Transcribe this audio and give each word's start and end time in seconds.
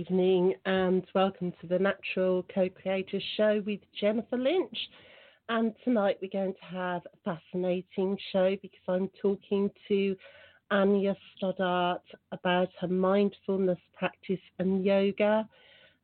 Evening 0.00 0.54
and 0.64 1.04
welcome 1.14 1.52
to 1.60 1.66
the 1.66 1.78
Natural 1.78 2.42
Co-Creators 2.54 3.22
Show 3.36 3.62
with 3.66 3.80
Jennifer 4.00 4.38
Lynch. 4.38 4.78
And 5.50 5.74
tonight 5.84 6.16
we're 6.22 6.30
going 6.32 6.54
to 6.54 6.74
have 6.74 7.02
a 7.04 7.18
fascinating 7.22 8.16
show 8.32 8.56
because 8.62 8.80
I'm 8.88 9.10
talking 9.20 9.70
to 9.88 10.16
Annya 10.72 11.14
Stoddart 11.36 12.00
about 12.32 12.70
her 12.80 12.88
mindfulness 12.88 13.76
practice 13.94 14.40
and 14.58 14.82
yoga. 14.86 15.46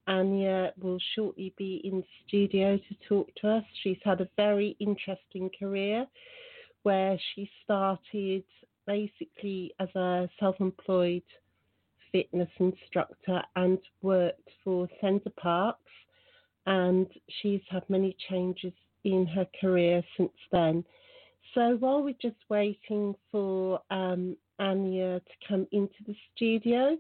Annya 0.06 0.72
will 0.78 0.98
shortly 1.14 1.54
be 1.56 1.80
in 1.82 2.04
studio 2.26 2.76
to 2.76 3.08
talk 3.08 3.30
to 3.40 3.48
us. 3.48 3.64
She's 3.82 4.00
had 4.04 4.20
a 4.20 4.28
very 4.36 4.76
interesting 4.78 5.48
career 5.58 6.06
where 6.82 7.18
she 7.34 7.48
started 7.64 8.44
basically 8.86 9.72
as 9.80 9.88
a 9.94 10.28
self 10.38 10.56
employed 10.60 11.22
fitness 12.16 12.48
instructor 12.58 13.42
and 13.56 13.78
worked 14.00 14.48
for 14.64 14.88
Center 15.02 15.30
Parcs, 15.36 15.80
And 16.66 17.06
she's 17.40 17.60
had 17.70 17.82
many 17.88 18.16
changes 18.28 18.72
in 19.04 19.26
her 19.26 19.46
career 19.60 20.02
since 20.16 20.32
then. 20.50 20.82
So 21.54 21.76
while 21.76 22.02
we're 22.02 22.14
just 22.20 22.42
waiting 22.48 23.14
for 23.30 23.80
um, 23.90 24.36
Annya 24.58 25.20
to 25.20 25.48
come 25.48 25.66
into 25.72 25.94
the 26.06 26.16
studio, 26.34 26.96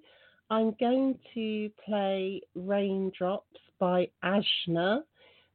I'm 0.50 0.76
going 0.78 1.18
to 1.34 1.70
play 1.84 2.42
Raindrops 2.54 3.58
by 3.80 4.08
Ajna, 4.22 5.00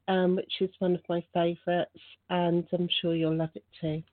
um, 0.07 0.35
which 0.35 0.53
is 0.59 0.71
one 0.79 0.95
of 0.95 1.01
my 1.07 1.23
favourites, 1.33 1.91
and 2.29 2.67
I'm 2.73 2.89
sure 2.99 3.15
you'll 3.15 3.37
love 3.37 3.51
it 3.55 3.63
too. 3.79 4.03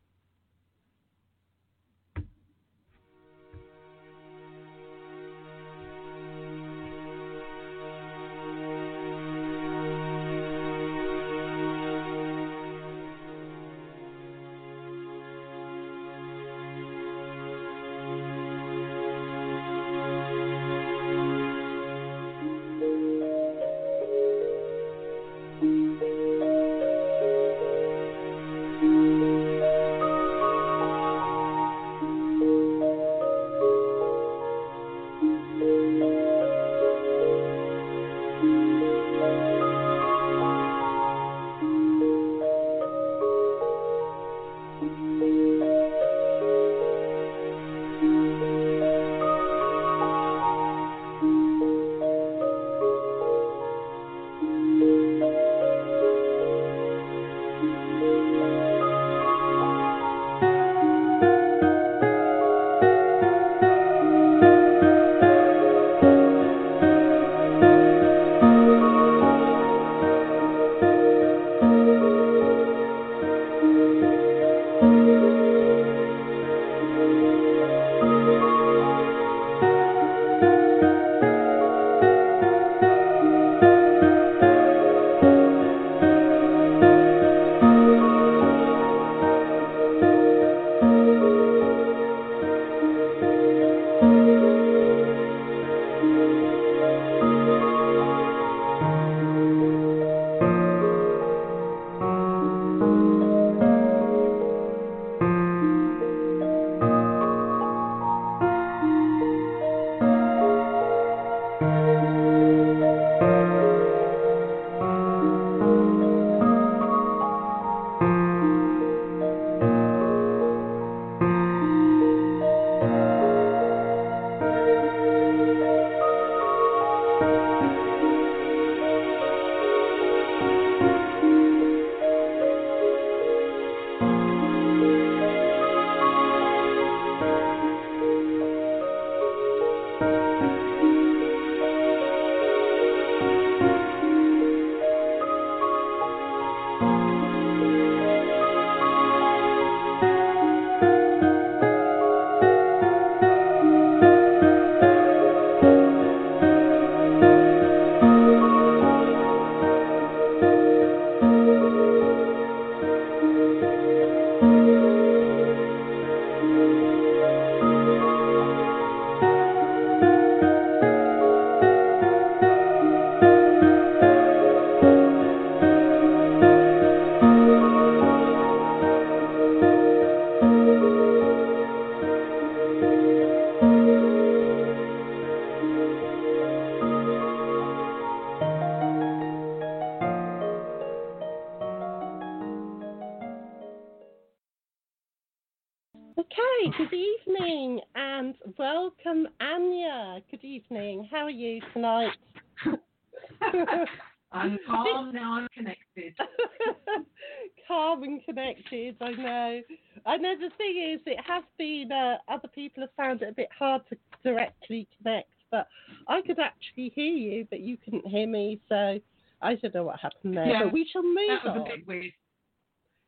Found 213.09 213.23
it 213.23 213.29
a 213.31 213.33
bit 213.33 213.49
hard 213.59 213.81
to 213.89 213.97
directly 214.23 214.87
connect, 214.99 215.31
but 215.51 215.67
I 216.09 216.21
could 216.23 216.39
actually 216.39 216.91
hear 216.95 217.15
you, 217.15 217.47
but 217.49 217.61
you 217.61 217.79
couldn't 217.83 218.07
hear 218.07 218.27
me. 218.27 218.61
So 218.69 219.01
I 219.41 219.55
don't 219.55 219.75
know 219.75 219.85
what 219.85 219.99
happened 220.01 220.37
there. 220.37 220.47
Yeah, 220.47 220.65
but 220.65 220.73
we 220.75 220.85
shall 220.93 221.03
move 221.03 221.17
that 221.29 221.45
was 221.45 221.57
on. 221.61 221.61
a 221.61 221.65
bit 221.77 221.87
weird. 221.87 222.13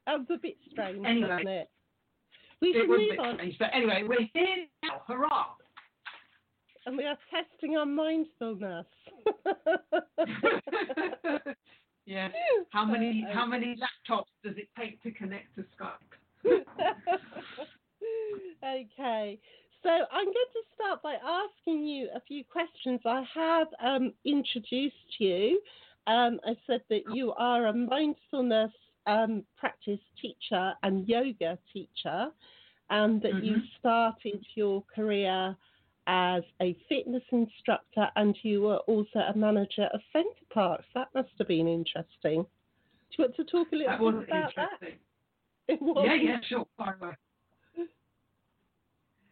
That 0.07 0.19
was 0.21 0.27
a 0.31 0.39
bit 0.39 0.57
strange, 0.71 1.05
Anyway. 1.07 1.29
wasn't 1.29 1.49
it? 1.49 1.69
We 2.63 2.69
It 2.69 2.73
shall 2.77 2.87
was 2.89 2.97
a 2.97 3.01
move 3.01 3.11
bit 3.11 3.19
on. 3.21 3.35
strange, 3.37 3.59
but 3.59 3.71
anyway, 3.75 4.03
we're 4.09 4.27
here 4.33 4.67
now. 4.83 5.03
Hurrah! 5.07 5.57
and 6.87 6.97
we 6.97 7.05
are 7.05 7.19
testing 7.31 7.77
our 7.77 7.85
mindfulness. 7.85 8.87
yeah. 12.07 12.29
How 12.71 12.87
many 12.87 13.27
uh, 13.31 13.35
how 13.35 13.45
many 13.45 13.77
laptops 13.77 14.31
does 14.43 14.57
it 14.57 14.67
take 14.79 14.99
to 15.03 15.11
connect 15.13 15.55
to 15.57 15.65
Skype? 15.79 16.15
okay, 18.65 19.39
so 19.83 19.91
I'm 19.91 20.25
going 20.25 20.35
to 20.35 20.63
start 20.75 21.03
by 21.03 21.15
asking 21.15 21.87
you 21.87 22.09
a 22.15 22.21
few 22.21 22.45
questions. 22.45 23.01
I 23.05 23.25
have 23.35 23.69
um, 23.83 24.13
introduced 24.25 24.95
you. 25.19 25.61
Um, 26.07 26.41
I 26.45 26.55
said 26.67 26.83
that 26.91 27.03
you 27.13 27.33
are 27.33 27.67
a 27.67 27.73
mindfulness 27.73 28.73
um, 29.07 29.45
practice 29.59 30.01
teacher 30.21 30.73
and 30.83 31.09
yoga 31.09 31.59
teacher, 31.73 32.29
and 32.91 33.23
that 33.23 33.33
mm-hmm. 33.33 33.45
you 33.45 33.57
started 33.79 34.45
your 34.55 34.83
career 34.95 35.57
as 36.07 36.43
a 36.61 36.77
fitness 36.89 37.23
instructor 37.31 38.09
and 38.17 38.37
you 38.43 38.63
were 38.63 38.79
also 38.79 39.21
a 39.21 39.37
manager 39.37 39.89
of 39.95 40.01
Center 40.13 40.29
Parcs. 40.53 40.85
That 40.95 41.09
must 41.15 41.29
have 41.39 41.49
been 41.49 41.69
interesting. 41.69 42.43
Do 42.43 43.17
you 43.17 43.25
want 43.25 43.37
to 43.37 43.45
talk 43.45 43.69
a 43.73 43.77
little 43.77 44.13
that 44.13 44.27
bit 44.27 44.29
about 44.29 44.53
that? 44.57 44.89
Yeah, 46.05 46.15
yeah, 46.15 46.37
sure. 46.49 46.67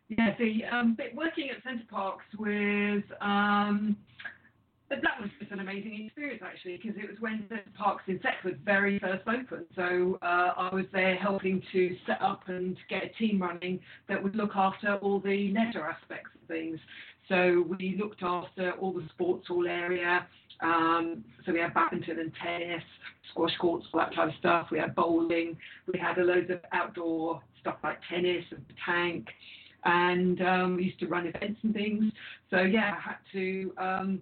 Yeah, 0.09 0.35
the 0.39 0.65
um, 0.73 0.97
working 1.15 1.51
at 1.51 1.63
Center 1.63 1.85
Parcs 1.91 2.25
was 2.39 3.03
um, 3.21 3.97
that 4.89 5.21
was 5.21 5.29
just 5.39 5.53
an 5.53 5.61
amazing 5.61 6.07
experience 6.07 6.43
actually 6.45 6.79
because 6.83 6.97
it 6.97 7.09
was 7.09 7.21
when 7.21 7.45
Center 7.49 7.63
Parcs 7.77 8.05
in 8.07 8.19
Thetford 8.21 8.59
very 8.65 8.99
first 8.99 9.23
opened. 9.29 9.67
So 9.77 10.19
uh, 10.23 10.53
I 10.57 10.75
was 10.75 10.87
there 10.93 11.17
helping 11.17 11.63
to 11.73 11.97
set 12.07 12.23
up 12.23 12.49
and 12.49 12.77
get 12.89 13.05
a 13.05 13.09
team 13.19 13.43
running 13.43 13.81
that 14.09 14.23
would 14.23 14.35
look 14.35 14.53
after 14.55 14.97
all 14.97 15.21
the 15.21 15.53
leisure 15.53 15.85
aspects 15.85 16.31
of 16.41 16.49
things. 16.49 16.79
So 17.29 17.67
we 17.79 17.97
looked 17.99 18.23
after 18.23 18.73
all 18.73 18.93
the 18.93 19.07
sports 19.13 19.49
hall 19.49 19.67
area. 19.67 20.27
Um, 20.61 21.23
so 21.45 21.53
we 21.53 21.61
had 21.61 21.75
badminton 21.75 22.19
and 22.19 22.33
tennis, 22.43 22.83
squash 23.31 23.55
courts, 23.61 23.87
all 23.93 24.01
that 24.01 24.15
kind 24.15 24.31
of 24.31 24.37
stuff. 24.39 24.69
We 24.73 24.79
had 24.79 24.95
bowling. 24.95 25.59
We 25.93 25.99
had 25.99 26.17
a 26.17 26.25
load 26.25 26.51
of 26.51 26.61
outdoor 26.73 27.43
stuff 27.61 27.77
like 27.83 27.99
tennis 28.09 28.45
and 28.51 28.65
tank 28.87 29.27
and 29.85 30.41
um, 30.43 30.77
we 30.77 30.85
used 30.85 31.01
to 31.01 31.07
run 31.07 31.27
events 31.27 31.61
and 31.63 31.75
things. 31.75 32.13
So 32.51 32.61
yeah, 32.61 32.95
I 32.97 33.01
had 33.01 33.19
to 33.33 33.73
um, 33.79 34.21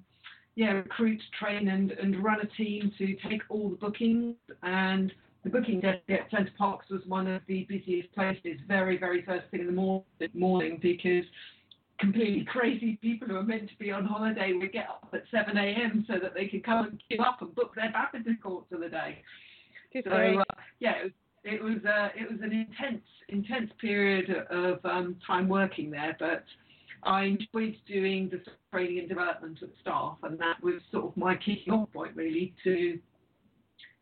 yeah 0.54 0.72
recruit, 0.72 1.20
train, 1.38 1.68
and 1.68 1.92
and 1.92 2.22
run 2.22 2.40
a 2.40 2.46
team 2.56 2.92
to 2.98 3.16
take 3.28 3.42
all 3.48 3.68
the 3.70 3.76
bookings. 3.76 4.36
And 4.62 5.12
the 5.44 5.50
booking 5.50 5.80
desk 5.80 6.00
at 6.08 6.30
Center 6.30 6.52
Parcs 6.58 6.88
was 6.90 7.02
one 7.06 7.26
of 7.26 7.42
the 7.46 7.64
busiest 7.68 8.12
places, 8.14 8.58
very 8.66 8.98
very 8.98 9.22
first 9.22 9.50
thing 9.50 9.60
in 9.60 9.66
the 9.66 10.32
morning 10.34 10.78
because 10.82 11.24
completely 11.98 12.44
crazy 12.50 12.98
people 13.00 13.28
who 13.28 13.36
are 13.36 13.42
meant 13.42 13.68
to 13.68 13.78
be 13.78 13.90
on 13.90 14.04
holiday 14.04 14.52
would 14.52 14.72
get 14.72 14.88
up 14.88 15.08
at 15.12 15.22
7 15.30 15.56
a.m. 15.56 16.04
so 16.08 16.14
that 16.20 16.34
they 16.34 16.46
could 16.46 16.64
come 16.64 16.86
and 16.86 17.02
queue 17.08 17.22
up 17.22 17.42
and 17.42 17.54
book 17.54 17.74
their 17.74 17.90
badminton 17.90 18.38
courts 18.42 18.66
for 18.70 18.78
the 18.78 18.88
day. 18.88 19.22
so 20.04 20.10
uh, 20.10 20.54
yeah, 20.80 20.92
it 21.00 21.04
was, 21.04 21.12
it 21.46 21.62
was 21.62 21.76
uh, 21.84 22.08
it 22.14 22.30
was 22.30 22.40
an 22.42 22.52
intense 22.52 23.04
intense 23.28 23.70
period 23.80 24.30
of 24.50 24.84
um, 24.84 25.16
time 25.26 25.48
working 25.48 25.90
there, 25.90 26.16
but 26.18 26.44
I 27.04 27.22
enjoyed 27.24 27.76
doing 27.86 28.28
the 28.30 28.40
training 28.72 28.98
and 28.98 29.08
development 29.08 29.62
of 29.62 29.70
staff, 29.80 30.18
and 30.24 30.38
that 30.40 30.62
was 30.62 30.74
sort 30.90 31.06
of 31.06 31.16
my 31.16 31.36
kicking 31.36 31.72
off 31.72 31.92
point 31.92 32.16
really 32.16 32.52
to 32.64 32.98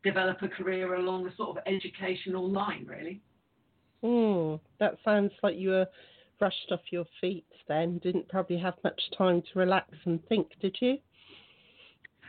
develop 0.03 0.43
a 0.43 0.49
career 0.49 0.95
along 0.95 1.27
a 1.27 1.37
sort 1.37 1.57
of 1.57 1.63
educational 1.67 2.51
line, 2.51 2.87
really. 2.89 3.21
Hmm, 4.03 4.57
that 4.81 4.97
sounds 5.05 5.33
like 5.43 5.57
you 5.57 5.71
were 5.71 5.87
rushed 6.41 6.71
off 6.71 6.81
your 6.91 7.07
feet 7.21 7.47
then. 7.69 7.99
Didn't 7.99 8.29
probably 8.29 8.59
have 8.59 8.75
much 8.85 9.01
time 9.17 9.43
to 9.53 9.59
relax 9.59 9.91
and 10.05 10.25
think, 10.29 10.49
did 10.61 10.77
you? 10.81 10.99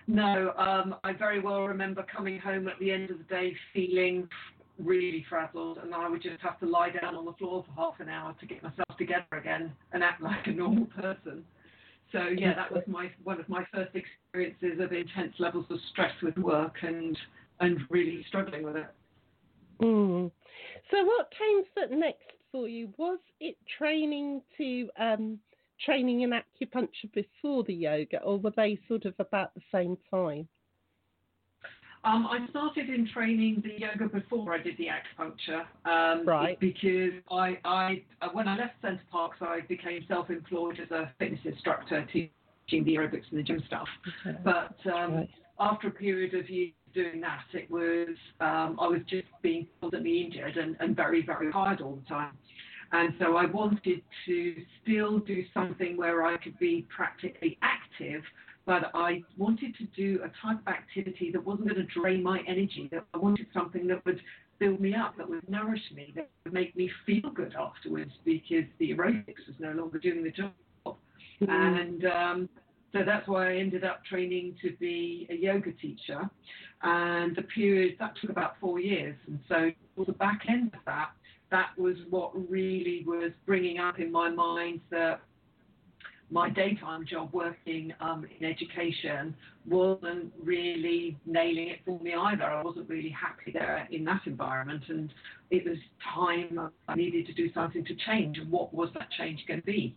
No, 0.07 0.53
um, 0.57 0.95
I 1.03 1.13
very 1.13 1.39
well 1.39 1.65
remember 1.65 2.06
coming 2.15 2.39
home 2.39 2.67
at 2.67 2.79
the 2.79 2.91
end 2.91 3.09
of 3.09 3.17
the 3.17 3.23
day 3.23 3.56
feeling 3.73 4.29
really 4.77 5.25
frazzled, 5.30 5.77
and 5.77 5.94
I 5.94 6.10
would 6.10 6.22
just 6.22 6.42
have 6.42 6.60
to 6.60 6.66
lie 6.66 6.89
down 6.89 7.16
on 7.16 7.25
the 7.25 7.33
floor 7.33 7.63
for 7.66 7.74
half 7.74 8.00
an 8.00 8.10
hour 8.10 8.36
to 8.39 8.45
get 8.45 8.62
myself 8.63 8.98
together 8.98 9.25
again 9.31 9.72
and 9.94 10.04
act 10.04 10.22
like 10.22 10.48
a 10.48 10.51
normal 10.51 10.86
person. 10.86 11.44
So 12.12 12.27
yeah, 12.27 12.54
that 12.54 12.72
was 12.72 12.83
my 12.88 13.12
one 13.24 13.39
of 13.39 13.50
my 13.50 13.66
first 13.74 13.95
experiences 13.95 14.80
of 14.80 14.94
intense 14.94 15.33
levels 15.39 15.66
of 15.69 15.80
stress 15.92 16.13
with 16.22 16.38
work 16.38 16.75
and 16.81 17.18
and 17.60 17.80
really 17.89 18.24
struggling 18.27 18.63
with 18.63 18.75
it. 18.75 18.88
Mm. 19.81 20.31
So 20.92 21.04
what 21.04 21.30
came 21.38 22.00
next 22.00 22.31
for 22.51 22.68
you? 22.68 22.94
Was 22.98 23.19
it 23.39 23.57
training 23.77 24.42
to 24.57 24.89
um, 25.00 25.39
training 25.83 26.22
in 26.22 26.31
acupuncture 26.31 27.12
before 27.13 27.63
the 27.63 27.74
yoga, 27.74 28.22
or 28.22 28.39
were 28.39 28.54
they 28.56 28.80
sort 28.88 29.06
of 29.06 29.13
about 29.19 29.54
the 29.56 29.62
same 29.74 29.98
time? 30.10 30.48
Um, 32.05 32.27
I 32.27 32.47
started 32.51 32.87
in 32.89 33.07
training 33.11 33.63
the 33.63 33.79
yoga 33.79 34.07
before 34.07 34.53
I 34.53 34.59
did 34.59 34.77
the 34.77 34.87
acupuncture. 34.87 35.65
Um, 35.85 36.25
right. 36.25 36.59
Because 36.59 37.13
I, 37.31 37.57
I, 37.65 38.03
uh, 38.21 38.29
when 38.31 38.47
I 38.47 38.55
left 38.55 38.75
Center 38.81 39.01
Parcs, 39.11 39.37
I 39.41 39.61
became 39.67 40.05
self-employed 40.07 40.79
as 40.79 40.91
a 40.91 41.11
fitness 41.17 41.39
instructor, 41.43 42.07
teaching 42.13 42.83
the 42.85 42.95
aerobics 42.95 43.23
and 43.31 43.39
the 43.39 43.43
gym 43.43 43.63
stuff. 43.65 43.87
Okay. 44.25 44.37
But 44.43 44.75
um, 44.93 45.15
right. 45.15 45.29
after 45.59 45.87
a 45.87 45.91
period 45.91 46.35
of 46.35 46.47
years 46.47 46.73
doing 46.93 47.21
that, 47.21 47.43
it 47.53 47.69
was 47.71 48.09
um, 48.39 48.77
I 48.79 48.87
was 48.87 49.01
just 49.09 49.27
being 49.41 49.67
constantly 49.81 50.21
injured 50.21 50.57
and, 50.57 50.77
and 50.79 50.95
very, 50.95 51.25
very 51.25 51.51
tired 51.51 51.81
all 51.81 51.95
the 51.95 52.07
time. 52.07 52.37
And 52.91 53.13
so 53.19 53.35
I 53.35 53.45
wanted 53.47 54.03
to 54.27 54.55
still 54.83 55.17
do 55.17 55.43
something 55.55 55.97
where 55.97 56.23
I 56.23 56.37
could 56.37 56.57
be 56.59 56.85
practically 56.95 57.57
active 57.63 58.21
but 58.65 58.91
I 58.94 59.23
wanted 59.38 59.75
to 59.75 59.85
do 59.95 60.21
a 60.23 60.31
type 60.45 60.59
of 60.59 60.67
activity 60.67 61.31
that 61.31 61.45
wasn't 61.45 61.69
going 61.69 61.85
to 61.85 61.94
drain 61.94 62.23
my 62.23 62.41
energy. 62.47 62.89
That 62.91 63.06
I 63.13 63.17
wanted 63.17 63.47
something 63.53 63.88
that 63.88 64.03
would 64.06 64.19
build 64.59 64.79
me 64.79 64.95
up, 64.95 65.17
that 65.17 65.29
would 65.29 65.48
nourish 65.50 65.81
me, 65.93 66.13
that 66.15 66.29
would 66.43 66.53
make 66.53 66.75
me 66.75 66.89
feel 67.05 67.29
good 67.34 67.53
afterwards 67.60 68.12
because 68.24 68.65
the 68.79 68.91
aerobics 68.91 69.45
was 69.48 69.55
no 69.60 69.72
longer 69.72 70.00
doing 70.00 70.24
the 70.24 70.31
job. 70.31 70.51
Mm-hmm. 70.86 71.50
And 71.50 72.05
um, 72.05 72.50
so 72.93 73.00
that's 73.05 73.27
why 73.27 73.51
I 73.51 73.55
ended 73.57 73.84
up 73.84 74.03
training 74.05 74.55
to 74.62 74.72
be 74.79 75.27
a 75.29 75.36
yoga 75.36 75.72
teacher. 75.74 76.29
And 76.81 77.36
the 77.36 77.41
period 77.43 77.98
that 78.00 78.13
took 78.22 78.29
about 78.29 78.55
four 78.60 78.79
years. 78.79 79.15
And 79.27 79.39
so 79.50 79.72
for 79.95 80.05
the 80.05 80.13
back 80.13 80.41
end 80.48 80.72
of 80.74 80.79
that, 80.86 81.10
that 81.51 81.69
was 81.77 81.95
what 82.10 82.31
really 82.50 83.03
was 83.05 83.31
bringing 83.45 83.79
up 83.79 84.00
in 84.00 84.12
my 84.12 84.29
mind 84.29 84.81
that 84.91 85.22
my 86.32 86.50
daytime 86.50 87.05
job 87.05 87.29
working 87.34 87.94
um, 88.00 88.25
in 88.39 88.46
education 88.46 89.36
wasn't 89.67 90.34
really 90.44 91.17
nailing 91.25 91.70
it 91.70 91.79
for 91.86 92.00
me 92.00 92.13
either. 92.13 92.44
I 92.44 92.63
wasn't 92.63 92.89
really 92.89 93.10
happy 93.10 93.51
there 93.51 93.88
in 93.91 94.03
that 94.05 94.22
environment, 94.25 94.84
and 94.89 95.13
it 95.51 95.65
was 95.65 95.77
time 96.13 96.72
I 96.88 96.96
needed 96.96 97.27
to 97.27 97.34
do 97.34 97.53
something 97.53 97.86
to 97.86 97.96
change. 98.08 98.38
And 98.38 98.51
what 98.51 98.74
was 98.74 98.89
that 98.96 99.10
change 99.12 99.44
going 99.48 99.62
to 99.62 99.65
be? 99.65 99.96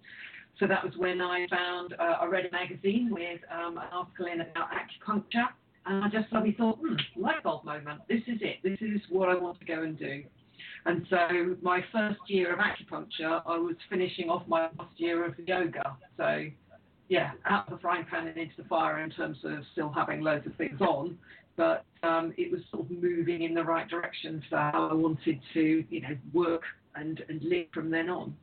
So 0.60 0.66
that 0.66 0.84
was 0.84 0.92
when 0.96 1.20
I 1.20 1.46
found 1.48 1.94
uh, 1.98 2.16
I 2.20 2.26
read 2.26 2.46
a 2.46 2.50
magazine 2.50 3.08
with 3.10 3.40
um, 3.50 3.78
an 3.78 3.84
article 3.92 4.26
in 4.26 4.40
about 4.40 4.68
acupuncture, 4.70 5.46
and 5.86 6.04
I 6.04 6.08
just 6.08 6.28
suddenly 6.30 6.54
thought, 6.58 6.78
hmm, 6.78 6.96
light 7.16 7.42
bulb 7.42 7.64
moment. 7.64 8.00
This 8.08 8.22
is 8.26 8.38
it. 8.42 8.56
This 8.62 8.78
is 8.80 9.00
what 9.08 9.28
I 9.28 9.34
want 9.34 9.60
to 9.60 9.66
go 9.66 9.82
and 9.82 9.98
do. 9.98 10.24
And 10.86 11.06
so 11.10 11.56
my 11.62 11.84
first 11.92 12.20
year 12.26 12.52
of 12.52 12.58
acupuncture, 12.58 13.42
I 13.46 13.58
was 13.58 13.76
finishing 13.90 14.30
off 14.30 14.42
my 14.46 14.62
last 14.78 14.98
year 14.98 15.24
of 15.24 15.34
yoga. 15.38 15.96
So 16.16 16.46
yeah, 17.08 17.32
out 17.46 17.66
of 17.66 17.74
the 17.74 17.80
frying 17.80 18.04
pan 18.10 18.28
and 18.28 18.36
into 18.36 18.54
the 18.56 18.68
fire 18.68 19.00
in 19.00 19.10
terms 19.10 19.38
of 19.44 19.60
still 19.72 19.90
having 19.90 20.20
loads 20.20 20.46
of 20.46 20.54
things 20.56 20.80
on, 20.80 21.18
but 21.56 21.84
um, 22.02 22.32
it 22.36 22.52
was 22.52 22.60
sort 22.70 22.84
of 22.84 22.90
moving 22.90 23.42
in 23.42 23.54
the 23.54 23.64
right 23.64 23.88
direction 23.88 24.42
for 24.48 24.56
how 24.56 24.88
I 24.90 24.94
wanted 24.94 25.40
to, 25.54 25.84
you 25.90 26.00
know, 26.00 26.16
work 26.32 26.62
and, 26.94 27.22
and 27.28 27.42
live 27.42 27.66
from 27.72 27.90
then 27.90 28.08
on. 28.08 28.36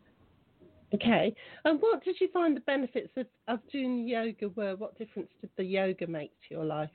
Okay. 0.94 1.36
And 1.64 1.82
what 1.82 2.04
did 2.04 2.16
you 2.20 2.30
find 2.34 2.56
the 2.56 2.62
benefits 2.62 3.10
of, 3.18 3.28
of 3.48 3.60
doing 3.72 4.08
yoga 4.08 4.50
were? 4.50 4.76
What 4.76 4.98
difference 4.98 5.30
did 5.42 5.50
the 5.58 5.64
yoga 5.64 6.08
make 6.08 6.32
to 6.48 6.56
your 6.56 6.66
life? 6.66 6.90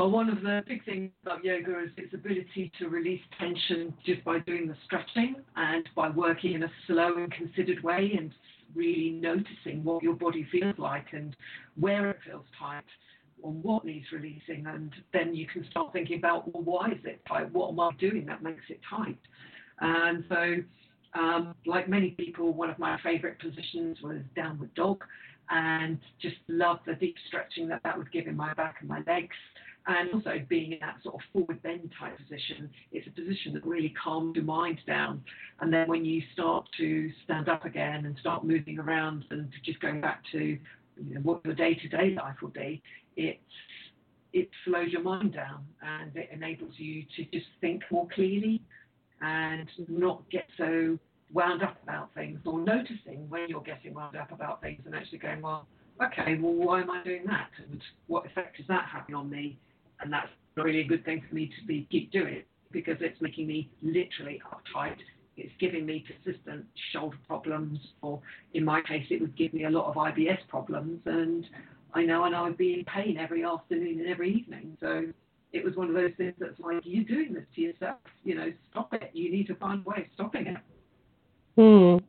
Well, 0.00 0.10
one 0.10 0.30
of 0.30 0.40
the 0.40 0.64
big 0.66 0.82
things 0.86 1.10
about 1.22 1.44
yoga 1.44 1.78
is 1.80 1.90
its 1.98 2.14
ability 2.14 2.72
to 2.78 2.88
release 2.88 3.20
tension 3.38 3.92
just 4.06 4.24
by 4.24 4.38
doing 4.38 4.66
the 4.66 4.74
stretching 4.86 5.34
and 5.56 5.86
by 5.94 6.08
working 6.08 6.54
in 6.54 6.62
a 6.62 6.70
slow 6.86 7.18
and 7.18 7.30
considered 7.30 7.82
way 7.82 8.12
and 8.16 8.32
really 8.74 9.10
noticing 9.10 9.84
what 9.84 10.02
your 10.02 10.14
body 10.14 10.48
feels 10.50 10.78
like 10.78 11.08
and 11.12 11.36
where 11.78 12.08
it 12.08 12.18
feels 12.26 12.46
tight 12.58 12.82
or 13.42 13.52
what 13.52 13.84
needs 13.84 14.06
releasing. 14.10 14.64
And 14.66 14.90
then 15.12 15.34
you 15.34 15.46
can 15.46 15.66
start 15.70 15.92
thinking 15.92 16.16
about, 16.16 16.50
well, 16.50 16.62
why 16.62 16.92
is 16.92 17.04
it 17.04 17.20
tight? 17.28 17.52
What 17.52 17.68
am 17.68 17.80
I 17.80 17.90
doing 17.98 18.24
that 18.24 18.42
makes 18.42 18.64
it 18.70 18.80
tight? 18.88 19.18
And 19.82 20.24
so, 20.30 20.54
um, 21.12 21.54
like 21.66 21.90
many 21.90 22.12
people, 22.12 22.54
one 22.54 22.70
of 22.70 22.78
my 22.78 22.98
favorite 23.02 23.38
positions 23.38 23.98
was 24.02 24.22
downward 24.34 24.72
dog 24.72 25.04
and 25.50 25.98
just 26.22 26.36
love 26.48 26.78
the 26.86 26.94
deep 26.94 27.16
stretching 27.28 27.68
that 27.68 27.82
that 27.82 27.98
would 27.98 28.10
give 28.12 28.26
in 28.26 28.36
my 28.36 28.54
back 28.54 28.76
and 28.80 28.88
my 28.88 29.02
legs 29.06 29.36
and 29.86 30.12
also 30.12 30.34
being 30.48 30.72
in 30.72 30.78
that 30.80 30.96
sort 31.02 31.16
of 31.16 31.20
forward 31.32 31.62
bend 31.62 31.90
type 31.98 32.16
position, 32.18 32.70
it's 32.92 33.06
a 33.06 33.10
position 33.10 33.54
that 33.54 33.64
really 33.64 33.94
calms 34.02 34.36
your 34.36 34.44
mind 34.44 34.78
down. 34.86 35.22
And 35.60 35.72
then 35.72 35.88
when 35.88 36.04
you 36.04 36.22
start 36.32 36.68
to 36.78 37.10
stand 37.24 37.48
up 37.48 37.64
again 37.64 38.06
and 38.06 38.16
start 38.18 38.44
moving 38.44 38.78
around 38.78 39.24
and 39.30 39.50
just 39.64 39.80
going 39.80 40.00
back 40.00 40.22
to 40.32 40.38
you 40.38 41.14
know, 41.14 41.20
what 41.20 41.44
your 41.44 41.54
day 41.54 41.74
to 41.74 41.88
day 41.88 42.14
life 42.14 42.36
will 42.42 42.50
be, 42.50 42.82
it 43.16 43.40
it 44.32 44.48
slows 44.64 44.92
your 44.92 45.02
mind 45.02 45.34
down 45.34 45.64
and 45.82 46.14
it 46.14 46.28
enables 46.32 46.72
you 46.76 47.04
to 47.16 47.24
just 47.32 47.46
think 47.60 47.82
more 47.90 48.06
clearly 48.14 48.62
and 49.20 49.68
not 49.88 50.22
get 50.30 50.46
so 50.56 50.96
wound 51.32 51.62
up 51.62 51.76
about 51.82 52.14
things 52.14 52.38
or 52.44 52.60
noticing 52.60 53.28
when 53.28 53.48
you're 53.48 53.60
getting 53.62 53.94
wound 53.94 54.16
up 54.16 54.30
about 54.30 54.60
things 54.60 54.80
and 54.86 54.94
actually 54.94 55.18
going, 55.18 55.40
well, 55.40 55.66
okay, 56.02 56.36
well, 56.40 56.54
why 56.54 56.80
am 56.80 56.90
I 56.90 57.02
doing 57.02 57.24
that? 57.26 57.50
And 57.68 57.80
what 58.06 58.26
effect 58.26 58.58
is 58.60 58.66
that 58.68 58.86
having 58.92 59.14
on 59.14 59.28
me? 59.28 59.58
And 60.02 60.12
that's 60.12 60.28
really 60.56 60.80
a 60.80 60.84
good 60.84 61.04
thing 61.04 61.22
for 61.28 61.34
me 61.34 61.50
to 61.60 61.66
be 61.66 61.86
keep 61.90 62.10
doing 62.12 62.42
because 62.72 62.96
it's 63.00 63.20
making 63.20 63.46
me 63.46 63.70
literally 63.82 64.40
uptight. 64.52 64.96
It's 65.36 65.52
giving 65.58 65.86
me 65.86 66.04
persistent 66.06 66.66
shoulder 66.92 67.16
problems, 67.26 67.78
or 68.02 68.20
in 68.54 68.64
my 68.64 68.82
case, 68.82 69.06
it 69.10 69.20
would 69.20 69.36
give 69.36 69.54
me 69.54 69.64
a 69.64 69.70
lot 69.70 69.86
of 69.86 69.94
IBS 69.94 70.38
problems. 70.48 71.00
And 71.06 71.46
I 71.94 72.02
know, 72.02 72.24
and 72.24 72.34
I 72.36 72.42
would 72.42 72.58
be 72.58 72.74
in 72.74 72.84
pain 72.84 73.16
every 73.16 73.44
afternoon 73.44 74.00
and 74.00 74.08
every 74.08 74.32
evening. 74.34 74.76
So 74.80 75.06
it 75.52 75.64
was 75.64 75.76
one 75.76 75.88
of 75.88 75.94
those 75.94 76.12
things 76.16 76.34
that's 76.38 76.58
like, 76.60 76.82
you're 76.84 77.04
doing 77.04 77.34
this 77.34 77.44
to 77.54 77.60
yourself. 77.60 77.98
You 78.22 78.34
know, 78.34 78.52
stop 78.70 78.92
it. 78.92 79.10
You 79.14 79.30
need 79.32 79.46
to 79.46 79.54
find 79.54 79.82
a 79.84 79.88
way 79.88 79.96
of 79.98 80.04
stopping 80.14 80.46
it. 80.46 80.56
Hmm. 81.56 82.04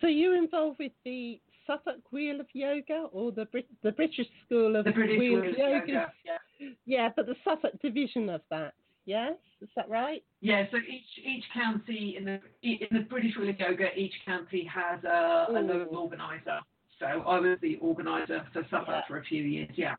So 0.00 0.08
you're 0.08 0.36
involved 0.36 0.78
with 0.78 0.92
the 1.04 1.40
Suffolk 1.66 2.00
Wheel 2.10 2.40
of 2.40 2.46
Yoga 2.52 3.06
or 3.12 3.32
the 3.32 3.46
Brit- 3.46 3.68
the 3.82 3.92
British 3.92 4.26
School 4.44 4.76
of 4.76 4.84
the 4.84 4.90
British 4.90 5.18
Wheel, 5.18 5.40
Wheel 5.40 5.50
of 5.50 5.58
Yoga. 5.58 5.74
yoga 5.74 6.12
yeah. 6.24 6.38
Yeah, 6.84 7.08
but 7.14 7.26
the 7.26 7.34
Suffolk 7.44 7.80
division 7.80 8.28
of 8.28 8.40
that. 8.50 8.74
Yes, 9.04 9.34
is 9.60 9.68
that 9.74 9.88
right? 9.88 10.22
Yeah. 10.40 10.66
So 10.70 10.76
each 10.76 11.24
each 11.24 11.44
county 11.52 12.16
in 12.16 12.24
the 12.24 12.40
in 12.62 12.88
the 12.92 13.00
British 13.00 13.36
Wheel 13.36 13.50
of 13.50 13.58
Yoga, 13.58 13.88
each 13.96 14.14
county 14.24 14.64
has 14.72 15.02
a, 15.04 15.46
a 15.50 15.60
local 15.60 15.96
organizer. 15.96 16.60
So 17.00 17.06
I 17.06 17.40
was 17.40 17.58
the 17.60 17.76
organizer 17.76 18.46
for 18.52 18.62
Suffolk 18.70 18.88
yeah. 18.88 19.00
for 19.08 19.18
a 19.18 19.24
few 19.24 19.42
years. 19.42 19.70
Yeah. 19.74 19.96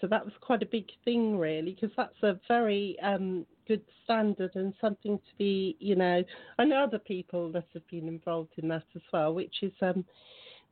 So 0.00 0.08
that 0.08 0.24
was 0.24 0.34
quite 0.40 0.62
a 0.64 0.66
big 0.66 0.86
thing, 1.04 1.38
really, 1.38 1.78
because 1.80 1.94
that's 1.96 2.20
a 2.24 2.40
very 2.48 2.96
um, 3.00 3.46
good 3.68 3.82
standard 4.02 4.50
and 4.56 4.74
something 4.80 5.16
to 5.16 5.36
be, 5.38 5.76
you 5.78 5.94
know, 5.94 6.24
I 6.58 6.64
know 6.64 6.82
other 6.82 6.98
people 6.98 7.52
that 7.52 7.66
have 7.72 7.86
been 7.86 8.08
involved 8.08 8.50
in 8.56 8.66
that 8.68 8.82
as 8.96 9.02
well, 9.12 9.32
which 9.32 9.54
is 9.62 9.72
um, 9.80 10.04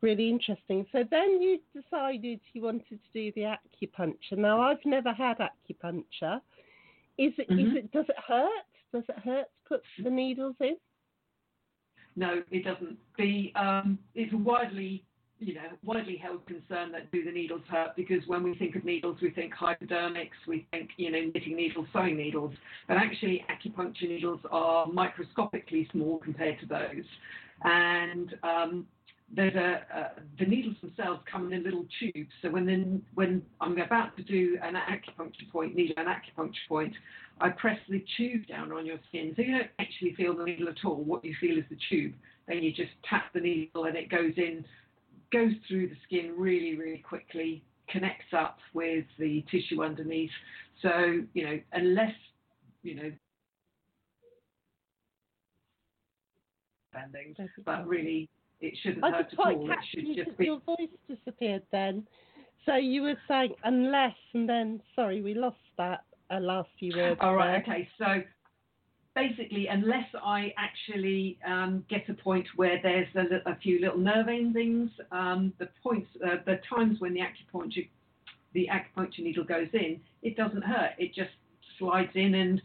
really 0.02 0.28
interesting. 0.28 0.86
So 0.92 1.04
then 1.10 1.40
you 1.40 1.58
decided 1.74 2.40
you 2.52 2.62
wanted 2.62 2.88
to 2.88 2.98
do 3.12 3.32
the 3.34 3.56
acupuncture. 3.56 4.38
Now 4.38 4.60
I've 4.60 4.84
never 4.84 5.12
had 5.12 5.38
acupuncture. 5.38 6.40
Is 7.18 7.32
it? 7.38 7.50
Mm-hmm. 7.50 7.58
Is 7.58 7.76
it? 7.76 7.92
Does 7.92 8.06
it 8.08 8.16
hurt? 8.26 8.48
Does 8.92 9.04
it 9.08 9.18
hurt 9.18 9.46
to 9.46 9.68
put 9.68 9.82
the 10.02 10.10
needles 10.10 10.56
in? 10.60 10.76
No, 12.16 12.42
it 12.50 12.64
doesn't. 12.64 12.96
The 13.18 13.52
um, 13.54 13.98
it's 14.14 14.32
widely 14.32 15.04
you 15.40 15.54
know, 15.54 15.68
widely 15.82 16.16
held 16.16 16.46
concern 16.46 16.92
that 16.92 17.10
do 17.10 17.24
the 17.24 17.32
needles 17.32 17.62
hurt 17.68 17.96
because 17.96 18.22
when 18.26 18.42
we 18.42 18.54
think 18.56 18.76
of 18.76 18.84
needles, 18.84 19.16
we 19.22 19.30
think 19.30 19.54
hypodermics, 19.54 20.36
we 20.46 20.66
think, 20.70 20.90
you 20.98 21.10
know, 21.10 21.30
knitting 21.34 21.56
needles, 21.56 21.86
sewing 21.94 22.18
needles. 22.18 22.52
But 22.86 22.98
actually, 22.98 23.44
acupuncture 23.50 24.08
needles 24.08 24.40
are 24.50 24.86
microscopically 24.86 25.88
small 25.92 26.18
compared 26.18 26.60
to 26.60 26.66
those. 26.66 27.04
And 27.64 28.34
um, 28.42 28.86
there's 29.34 29.54
a, 29.54 29.82
uh, 29.96 30.08
the 30.38 30.44
needles 30.44 30.76
themselves 30.80 31.20
come 31.30 31.52
in 31.52 31.62
little 31.62 31.86
tubes. 32.00 32.30
So 32.42 32.50
when 32.50 32.66
then 32.66 33.02
when 33.14 33.42
I'm 33.60 33.78
about 33.78 34.16
to 34.16 34.22
do 34.22 34.58
an 34.62 34.74
acupuncture 34.74 35.50
point, 35.52 35.74
needle 35.74 35.94
an 35.98 36.06
acupuncture 36.06 36.68
point, 36.68 36.92
I 37.40 37.50
press 37.50 37.78
the 37.88 38.04
tube 38.16 38.46
down 38.48 38.72
on 38.72 38.84
your 38.84 38.98
skin, 39.08 39.32
so 39.36 39.42
you 39.42 39.58
don't 39.58 39.70
actually 39.78 40.14
feel 40.14 40.36
the 40.36 40.44
needle 40.44 40.68
at 40.68 40.84
all. 40.84 40.96
What 40.96 41.24
you 41.24 41.34
feel 41.40 41.58
is 41.58 41.64
the 41.70 41.78
tube. 41.88 42.12
Then 42.48 42.62
you 42.62 42.72
just 42.72 42.90
tap 43.08 43.32
the 43.32 43.40
needle 43.40 43.84
and 43.84 43.96
it 43.96 44.10
goes 44.10 44.32
in 44.36 44.64
goes 45.32 45.52
through 45.68 45.88
the 45.88 45.96
skin 46.06 46.34
really, 46.36 46.76
really 46.76 46.98
quickly, 46.98 47.62
connects 47.88 48.32
up 48.36 48.58
with 48.74 49.04
the 49.18 49.44
tissue 49.50 49.82
underneath. 49.82 50.30
So, 50.82 51.20
you 51.34 51.44
know, 51.44 51.60
unless, 51.72 52.14
you 52.82 52.96
know, 52.96 53.12
bending, 56.92 57.36
but 57.64 57.86
really 57.86 58.28
it 58.60 58.74
shouldn't 58.82 59.04
I 59.04 59.10
hurt 59.10 59.32
at 59.32 59.38
all. 59.38 59.70
It 59.70 59.78
should 59.90 60.24
just 60.24 60.36
be. 60.36 60.46
Your 60.46 60.60
voice 60.60 60.88
disappeared 61.08 61.62
then. 61.72 62.06
So 62.66 62.76
you 62.76 63.02
were 63.02 63.16
saying 63.26 63.54
unless, 63.64 64.16
and 64.34 64.48
then 64.48 64.82
sorry, 64.94 65.22
we 65.22 65.34
lost 65.34 65.56
that 65.78 66.04
uh, 66.30 66.40
last 66.40 66.68
few 66.78 66.92
words. 66.96 67.18
All 67.20 67.34
right. 67.34 67.62
There. 67.66 67.74
Okay. 67.74 67.88
So 67.98 68.22
basically, 69.14 69.66
unless 69.66 70.06
I 70.22 70.52
actually 70.56 71.38
um, 71.46 71.84
get 71.88 72.08
a 72.08 72.14
point 72.14 72.46
where 72.56 72.78
there's 72.82 73.08
a, 73.14 73.50
a 73.50 73.56
few 73.56 73.80
little 73.80 73.98
nerve 73.98 74.28
endings, 74.28 74.90
um, 75.10 75.52
the 75.58 75.68
points, 75.82 76.08
uh, 76.24 76.36
the 76.46 76.60
times 76.68 77.00
when 77.00 77.14
the 77.14 77.20
acupuncture, 77.20 77.88
the 78.52 78.68
acupuncture 78.70 79.20
needle 79.20 79.44
goes 79.44 79.68
in, 79.72 80.00
it 80.22 80.36
doesn't 80.36 80.62
hurt. 80.62 80.92
It 80.98 81.14
just 81.14 81.30
slides 81.78 82.12
in, 82.14 82.34
and 82.34 82.62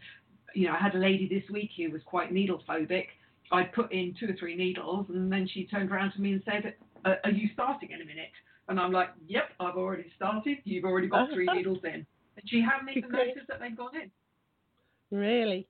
you 0.54 0.66
know, 0.66 0.74
I 0.74 0.78
had 0.78 0.94
a 0.94 0.98
lady 0.98 1.28
this 1.28 1.48
week 1.50 1.70
who 1.76 1.90
was 1.90 2.02
quite 2.04 2.32
needle 2.32 2.62
phobic. 2.68 3.06
I 3.52 3.64
put 3.64 3.92
in 3.92 4.14
two 4.18 4.28
or 4.28 4.36
three 4.38 4.56
needles, 4.56 5.06
and 5.08 5.30
then 5.30 5.48
she 5.52 5.66
turned 5.66 5.90
around 5.90 6.12
to 6.12 6.20
me 6.20 6.32
and 6.32 6.42
said, 6.44 6.74
"Are 7.04 7.30
you 7.30 7.48
starting 7.52 7.90
in 7.90 8.00
a 8.02 8.04
minute?" 8.04 8.32
And 8.68 8.80
I'm 8.80 8.92
like, 8.92 9.10
"Yep, 9.28 9.50
I've 9.60 9.76
already 9.76 10.10
started. 10.16 10.58
You've 10.64 10.84
already 10.84 11.08
got 11.08 11.30
three 11.32 11.46
needles 11.52 11.84
in." 11.84 12.06
And 12.36 12.50
she 12.50 12.60
hadn't 12.60 12.88
even 12.96 13.10
noticed 13.10 13.46
that 13.48 13.60
they'd 13.60 13.76
gone 13.76 13.96
in. 13.96 14.10
Really? 15.16 15.68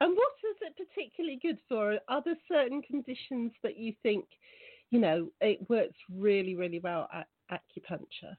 And 0.00 0.16
what 0.16 0.32
is 0.50 0.56
it 0.62 0.76
particularly 0.76 1.38
good 1.42 1.58
for? 1.68 1.98
Are 2.08 2.22
there 2.24 2.36
certain 2.48 2.82
conditions 2.82 3.52
that 3.62 3.76
you 3.78 3.94
think, 4.02 4.26
you 4.90 5.00
know, 5.00 5.30
it 5.40 5.68
works 5.68 5.96
really, 6.10 6.54
really 6.54 6.80
well 6.80 7.08
at 7.12 7.26
acupuncture? 7.50 8.36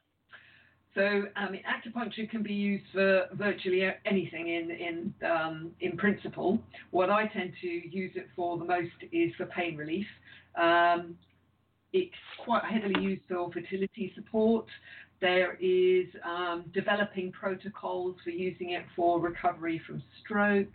So, 0.98 1.26
mean, 1.52 1.62
acupuncture 1.62 2.28
can 2.28 2.42
be 2.42 2.54
used 2.54 2.86
for 2.92 3.28
virtually 3.34 3.88
anything 4.06 4.48
in 4.48 4.72
in 4.72 5.14
um, 5.30 5.72
in 5.80 5.96
principle. 5.96 6.60
What 6.90 7.12
I 7.12 7.28
tend 7.28 7.54
to 7.62 7.68
use 7.68 8.14
it 8.16 8.28
for 8.36 8.58
the 8.58 8.66
most 8.66 8.90
is 9.12 9.32
for 9.38 9.46
pain 9.46 9.78
relief. 9.78 10.08
Um, 10.60 11.16
it's 11.94 12.16
quite 12.44 12.64
heavily 12.64 13.00
used 13.00 13.22
for 13.30 13.52
fertility 13.52 14.12
support. 14.16 14.66
There 15.22 15.56
is 15.62 16.08
um, 16.26 16.66
developing 16.74 17.32
protocols 17.32 18.16
for 18.24 18.32
using 18.32 18.72
it 18.72 18.84
for 18.96 19.20
recovery 19.20 19.80
from 19.86 20.02
stroke 20.24 20.74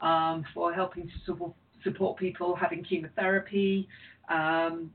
um, 0.00 0.44
for 0.54 0.72
helping 0.72 1.08
to 1.08 1.14
support, 1.26 1.52
support 1.82 2.16
people 2.16 2.54
having 2.54 2.84
chemotherapy. 2.84 3.88
Um, 4.28 4.92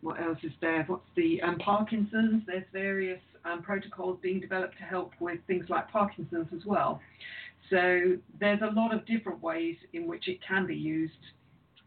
what 0.00 0.20
else 0.20 0.38
is 0.42 0.52
there? 0.60 0.84
What's 0.86 1.06
the 1.16 1.40
um, 1.42 1.58
Parkinson's? 1.58 2.42
There's 2.46 2.64
various 2.72 3.20
um, 3.44 3.62
protocols 3.62 4.18
being 4.22 4.40
developed 4.40 4.78
to 4.78 4.84
help 4.84 5.12
with 5.20 5.38
things 5.46 5.66
like 5.68 5.90
Parkinson's 5.90 6.48
as 6.54 6.64
well. 6.66 7.00
So 7.70 8.16
there's 8.40 8.60
a 8.62 8.72
lot 8.72 8.94
of 8.94 9.04
different 9.06 9.42
ways 9.42 9.76
in 9.92 10.06
which 10.06 10.28
it 10.28 10.38
can 10.46 10.66
be 10.66 10.74
used, 10.74 11.12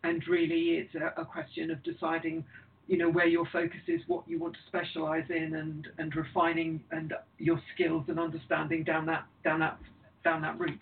and 0.04 0.22
really 0.28 0.78
it's 0.78 0.94
a, 0.96 1.20
a 1.20 1.26
question 1.26 1.72
of 1.72 1.82
deciding, 1.84 2.44
you 2.88 2.98
know, 2.98 3.10
where 3.10 3.26
your 3.28 3.48
focus 3.52 3.80
is, 3.88 4.02
what 4.08 4.28
you 4.28 4.38
want 4.38 4.54
to 4.54 4.60
specialise 4.68 5.26
in, 5.30 5.56
and 5.56 5.88
and 5.98 6.16
refining 6.16 6.84
and 6.92 7.14
your 7.40 7.60
skills 7.74 8.06
and 8.10 8.20
understanding 8.20 8.84
down 8.84 9.06
that 9.08 9.26
down 9.44 9.60
that 9.60 9.80
down 10.24 10.42
that 10.44 10.60
route. 10.60 10.80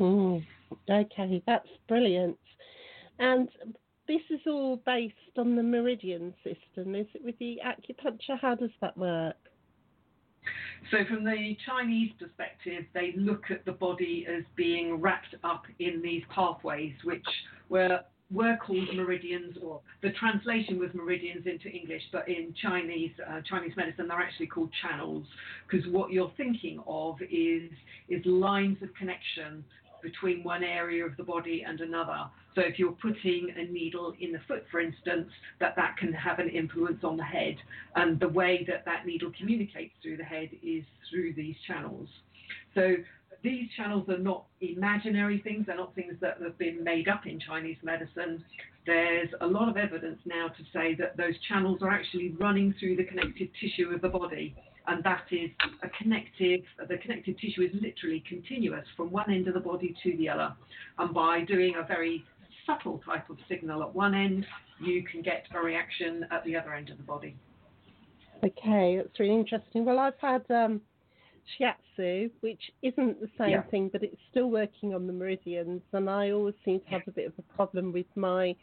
Mm, 0.00 0.44
okay, 0.90 1.42
that's 1.46 1.68
brilliant. 1.88 2.36
And 3.18 3.48
this 4.08 4.22
is 4.30 4.40
all 4.46 4.76
based 4.84 5.14
on 5.36 5.56
the 5.56 5.62
meridian 5.62 6.34
system, 6.44 6.94
is 6.94 7.06
it? 7.14 7.24
With 7.24 7.38
the 7.38 7.60
acupuncture, 7.64 8.38
how 8.40 8.54
does 8.54 8.70
that 8.80 8.96
work? 8.96 9.36
So, 10.90 10.98
from 11.08 11.24
the 11.24 11.56
Chinese 11.66 12.12
perspective, 12.18 12.84
they 12.94 13.12
look 13.16 13.50
at 13.50 13.64
the 13.64 13.72
body 13.72 14.26
as 14.28 14.44
being 14.54 15.00
wrapped 15.00 15.34
up 15.42 15.64
in 15.80 16.00
these 16.00 16.22
pathways, 16.32 16.94
which 17.02 17.26
were 17.68 18.00
were 18.30 18.56
called 18.56 18.88
meridians, 18.94 19.56
or 19.62 19.80
the 20.02 20.10
translation 20.10 20.80
was 20.80 20.90
meridians 20.94 21.46
into 21.46 21.68
English, 21.68 22.02
but 22.12 22.28
in 22.28 22.52
Chinese 22.60 23.12
uh, 23.28 23.40
Chinese 23.48 23.72
medicine 23.76 24.08
they're 24.08 24.20
actually 24.20 24.46
called 24.46 24.70
channels, 24.82 25.24
because 25.68 25.86
what 25.88 26.10
you're 26.10 26.32
thinking 26.36 26.80
of 26.86 27.16
is 27.22 27.70
is 28.08 28.24
lines 28.24 28.78
of 28.82 28.92
connection 28.94 29.64
between 30.06 30.44
one 30.44 30.62
area 30.62 31.04
of 31.04 31.16
the 31.16 31.24
body 31.24 31.64
and 31.66 31.80
another. 31.80 32.30
So 32.54 32.60
if 32.60 32.78
you're 32.78 32.92
putting 32.92 33.52
a 33.56 33.64
needle 33.64 34.14
in 34.20 34.30
the 34.32 34.38
foot, 34.46 34.64
for 34.70 34.80
instance, 34.80 35.28
that 35.58 35.74
that 35.74 35.96
can 35.96 36.12
have 36.12 36.38
an 36.38 36.48
influence 36.48 37.02
on 37.02 37.16
the 37.16 37.24
head. 37.24 37.56
And 37.96 38.20
the 38.20 38.28
way 38.28 38.64
that 38.68 38.84
that 38.84 39.04
needle 39.04 39.32
communicates 39.36 39.94
through 40.02 40.18
the 40.18 40.24
head 40.24 40.50
is 40.62 40.84
through 41.10 41.34
these 41.34 41.56
channels. 41.66 42.08
So 42.74 42.94
these 43.42 43.68
channels 43.76 44.08
are 44.08 44.18
not 44.18 44.46
imaginary 44.60 45.40
things. 45.40 45.66
They're 45.66 45.76
not 45.76 45.94
things 45.94 46.14
that 46.20 46.38
have 46.42 46.58
been 46.58 46.82
made 46.82 47.08
up 47.08 47.26
in 47.26 47.40
Chinese 47.40 47.76
medicine. 47.82 48.44
There's 48.86 49.28
a 49.40 49.46
lot 49.46 49.68
of 49.68 49.76
evidence 49.76 50.18
now 50.24 50.48
to 50.48 50.62
say 50.72 50.94
that 50.96 51.16
those 51.16 51.34
channels 51.48 51.78
are 51.82 51.90
actually 51.90 52.34
running 52.38 52.74
through 52.78 52.96
the 52.96 53.04
connective 53.04 53.48
tissue 53.60 53.90
of 53.94 54.00
the 54.00 54.08
body 54.08 54.54
and 54.88 55.02
that 55.04 55.24
is 55.30 55.50
a 55.82 55.88
connective, 56.00 56.60
the 56.88 56.96
connective 56.98 57.36
tissue 57.38 57.62
is 57.62 57.70
literally 57.80 58.22
continuous 58.28 58.84
from 58.96 59.10
one 59.10 59.30
end 59.30 59.48
of 59.48 59.54
the 59.54 59.60
body 59.60 59.94
to 60.02 60.16
the 60.16 60.28
other. 60.28 60.54
And 60.98 61.12
by 61.12 61.42
doing 61.42 61.74
a 61.76 61.86
very 61.86 62.24
subtle 62.66 63.00
type 63.04 63.28
of 63.30 63.36
signal 63.48 63.82
at 63.82 63.94
one 63.94 64.14
end, 64.14 64.46
you 64.80 65.02
can 65.02 65.22
get 65.22 65.44
a 65.54 65.60
reaction 65.60 66.26
at 66.30 66.44
the 66.44 66.56
other 66.56 66.74
end 66.74 66.90
of 66.90 66.98
the 66.98 67.02
body. 67.02 67.36
Okay, 68.44 68.96
that's 68.96 69.18
really 69.18 69.34
interesting. 69.34 69.84
Well, 69.84 69.98
I've 69.98 70.18
had 70.20 70.44
um, 70.50 70.80
shiatsu, 71.58 72.30
which 72.40 72.72
isn't 72.82 73.20
the 73.20 73.30
same 73.38 73.50
Yeah. 73.50 73.62
thing, 73.62 73.88
but 73.88 74.02
it's 74.02 74.20
still 74.30 74.50
working 74.50 74.94
on 74.94 75.06
the 75.06 75.12
meridians. 75.12 75.82
And 75.92 76.08
I 76.10 76.30
always 76.30 76.54
seem 76.64 76.80
to 76.80 76.86
have 76.88 77.06
a 77.06 77.12
bit 77.12 77.26
of 77.26 77.38
a 77.38 77.42
problem 77.54 77.92
with 77.92 78.06
my 78.16 78.54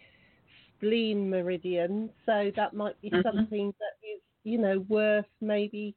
spleen 0.77 1.29
meridian, 1.29 2.09
so 2.25 2.51
that 2.55 2.73
might 2.73 2.99
be 3.01 3.09
Mhm. 3.09 3.23
something 3.23 3.73
that 3.79 4.07
is, 4.07 4.21
you 4.43 4.57
know, 4.57 4.79
worth 4.81 5.29
maybe 5.41 5.95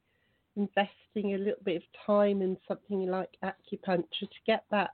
investing 0.55 1.33
a 1.33 1.37
little 1.37 1.63
bit 1.63 1.77
of 1.77 1.91
time 2.05 2.41
in 2.41 2.57
something 2.67 3.05
like 3.07 3.37
acupuncture 3.43 4.29
to 4.29 4.41
get 4.45 4.63
that 4.69 4.91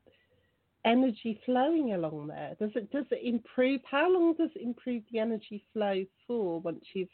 energy 0.85 1.35
flowing 1.45 1.93
along 1.93 2.27
there. 2.27 2.55
Does 2.59 2.75
it 2.75 2.89
does 2.91 3.05
it 3.12 3.21
improve? 3.23 3.81
How 3.85 4.09
long 4.12 4.33
does 4.33 4.50
it 4.55 4.62
improve 4.62 5.03
the 5.12 5.19
energy 5.19 5.63
flow 5.71 6.05
for 6.27 6.59
once 6.59 6.83
you've 6.93 7.07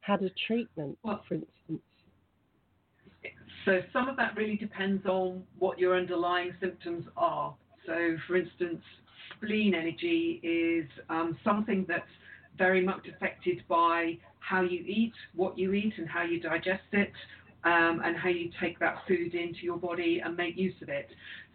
had 0.00 0.22
a 0.22 0.30
treatment, 0.30 0.98
Well- 1.02 1.22
for 1.24 1.34
instance? 1.34 1.82
So 3.64 3.80
some 3.92 4.08
of 4.08 4.16
that 4.16 4.36
really 4.36 4.56
depends 4.56 5.06
on 5.06 5.44
what 5.58 5.78
your 5.78 5.96
underlying 5.96 6.52
symptoms 6.60 7.06
are. 7.16 7.54
So, 7.86 8.16
for 8.26 8.36
instance, 8.36 8.82
spleen 9.36 9.74
energy 9.74 10.40
is 10.42 10.88
um, 11.08 11.38
something 11.44 11.84
that's 11.88 12.04
very 12.58 12.84
much 12.84 13.06
affected 13.08 13.62
by 13.68 14.18
how 14.40 14.62
you 14.62 14.80
eat, 14.86 15.12
what 15.34 15.56
you 15.56 15.72
eat, 15.72 15.94
and 15.96 16.08
how 16.08 16.22
you 16.22 16.40
digest 16.40 16.82
it, 16.92 17.12
um, 17.64 18.02
and 18.04 18.16
how 18.16 18.28
you 18.28 18.50
take 18.60 18.78
that 18.80 18.96
food 19.06 19.34
into 19.34 19.60
your 19.62 19.76
body 19.76 20.20
and 20.24 20.36
make 20.36 20.56
use 20.56 20.74
of 20.82 20.88
it. 20.88 21.08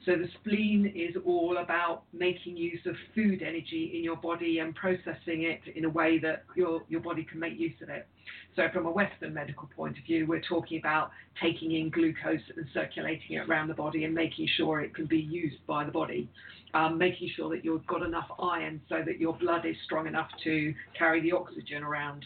So 0.05 0.15
the 0.15 0.29
spleen 0.39 0.93
is 0.95 1.15
all 1.25 1.57
about 1.57 2.03
making 2.13 2.55
use 2.55 2.79
of 2.85 2.95
food 3.13 3.41
energy 3.41 3.91
in 3.95 4.03
your 4.03 4.15
body 4.15 4.59
and 4.59 4.73
processing 4.73 5.43
it 5.43 5.59
in 5.75 5.85
a 5.85 5.89
way 5.89 6.17
that 6.19 6.45
your, 6.55 6.81
your 6.87 7.01
body 7.01 7.25
can 7.29 7.39
make 7.39 7.59
use 7.59 7.75
of 7.81 7.89
it. 7.89 8.07
So 8.55 8.67
from 8.73 8.85
a 8.85 8.91
Western 8.91 9.33
medical 9.33 9.69
point 9.75 9.97
of 9.97 10.03
view, 10.05 10.25
we're 10.25 10.41
talking 10.41 10.79
about 10.79 11.11
taking 11.41 11.73
in 11.73 11.89
glucose 11.89 12.41
and 12.55 12.65
circulating 12.73 13.35
it 13.35 13.49
around 13.49 13.67
the 13.67 13.73
body 13.73 14.05
and 14.05 14.13
making 14.13 14.47
sure 14.55 14.81
it 14.81 14.95
can 14.95 15.05
be 15.05 15.19
used 15.19 15.65
by 15.67 15.83
the 15.83 15.91
body. 15.91 16.29
Um, 16.73 16.97
making 16.97 17.29
sure 17.35 17.49
that 17.49 17.63
you've 17.63 17.87
got 17.87 18.03
enough 18.03 18.29
iron 18.39 18.81
so 18.89 19.01
that 19.05 19.19
your 19.19 19.33
blood 19.33 19.65
is 19.65 19.75
strong 19.85 20.05
enough 20.05 20.29
to 20.43 20.73
carry 20.97 21.21
the 21.21 21.31
oxygen 21.31 21.81
around. 21.81 22.25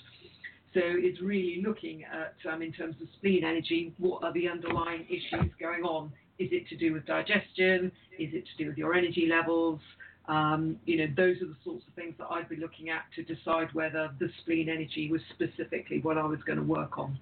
So 0.73 0.79
it's 0.83 1.21
really 1.21 1.61
looking 1.65 2.03
at, 2.05 2.35
um, 2.51 2.61
in 2.61 2.71
terms 2.71 2.95
of 3.01 3.07
spleen 3.17 3.43
energy, 3.43 3.93
what 3.97 4.23
are 4.23 4.31
the 4.31 4.47
underlying 4.47 5.05
issues 5.09 5.51
going 5.59 5.83
on? 5.83 6.11
Is 6.39 6.49
it 6.51 6.67
to 6.69 6.77
do 6.77 6.93
with 6.93 7.05
digestion? 7.05 7.91
Is 8.17 8.33
it 8.33 8.45
to 8.45 8.63
do 8.63 8.69
with 8.69 8.77
your 8.77 8.93
energy 8.93 9.27
levels? 9.29 9.79
Um, 10.27 10.77
you 10.85 10.97
know, 10.97 11.13
those 11.17 11.41
are 11.41 11.47
the 11.47 11.57
sorts 11.63 11.83
of 11.87 11.93
things 11.93 12.15
that 12.19 12.27
I'd 12.29 12.47
be 12.47 12.55
looking 12.55 12.89
at 12.89 13.03
to 13.15 13.23
decide 13.23 13.67
whether 13.73 14.11
the 14.19 14.29
spleen 14.41 14.69
energy 14.69 15.11
was 15.11 15.19
specifically 15.33 15.99
what 15.99 16.17
I 16.17 16.25
was 16.25 16.39
going 16.45 16.57
to 16.57 16.63
work 16.63 16.97
on. 16.97 17.19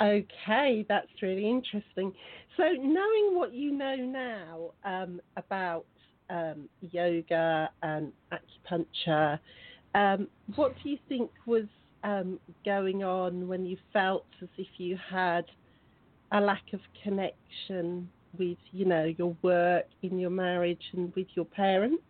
Okay, 0.00 0.84
that's 0.88 1.08
really 1.22 1.48
interesting. 1.48 2.12
So, 2.58 2.64
knowing 2.64 3.34
what 3.34 3.54
you 3.54 3.72
know 3.72 3.96
now 3.96 4.72
um, 4.84 5.20
about 5.38 5.86
um, 6.28 6.68
yoga 6.80 7.70
and 7.82 8.12
acupuncture, 8.30 9.38
um, 9.96 10.28
what 10.56 10.74
do 10.82 10.90
you 10.90 10.98
think 11.08 11.30
was 11.46 11.64
um, 12.04 12.38
going 12.64 13.02
on 13.02 13.48
when 13.48 13.64
you 13.64 13.78
felt 13.92 14.26
as 14.42 14.48
if 14.58 14.66
you 14.76 14.98
had 15.10 15.46
a 16.32 16.40
lack 16.40 16.64
of 16.74 16.80
connection 17.02 18.08
with, 18.38 18.58
you 18.72 18.84
know, 18.84 19.04
your 19.16 19.34
work, 19.40 19.86
in 20.02 20.18
your 20.18 20.30
marriage, 20.30 20.82
and 20.92 21.14
with 21.16 21.28
your 21.34 21.46
parents? 21.46 22.02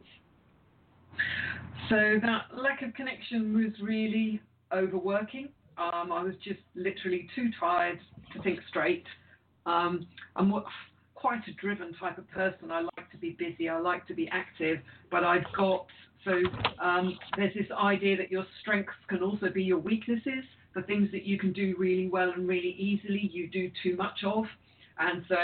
So 1.89 2.19
that 2.23 2.61
lack 2.61 2.83
of 2.83 2.93
connection 2.95 3.55
was 3.55 3.73
really 3.81 4.41
overworking. 4.73 5.49
Um, 5.79 6.11
I 6.11 6.25
was 6.25 6.35
just 6.43 6.61
literally 6.75 7.29
too 7.37 7.51
tired 7.61 8.01
to 8.35 8.43
think 8.43 8.59
straight. 8.69 9.05
Um, 9.65 10.09
I'm 10.35 10.53
quite 11.15 11.47
a 11.47 11.53
driven 11.53 11.95
type 11.95 12.19
of 12.19 12.29
person. 12.31 12.73
I 12.73 12.81
like 12.81 12.96
to 13.13 13.17
be 13.17 13.31
busy. 13.31 13.69
I 13.69 13.79
like 13.79 14.07
to 14.09 14.15
be 14.15 14.29
active, 14.31 14.79
but 15.11 15.25
I've 15.25 15.45
got 15.57 15.87
so 16.27 16.43
um, 16.83 17.17
there's 17.37 17.55
this 17.55 17.71
idea 17.71 18.17
that 18.17 18.33
your 18.33 18.45
strengths 18.61 18.93
can 19.09 19.23
also 19.23 19.49
be 19.49 19.63
your 19.63 19.79
weaknesses. 19.79 20.45
The 20.75 20.83
things 20.83 21.11
that 21.13 21.23
you 21.23 21.39
can 21.39 21.53
do 21.53 21.75
really 21.79 22.09
well 22.09 22.33
and 22.33 22.49
really 22.49 22.75
easily, 22.79 23.31
you 23.33 23.49
do 23.49 23.71
too 23.83 23.97
much 23.97 24.25
of. 24.25 24.45
And 24.99 25.25
so 25.29 25.37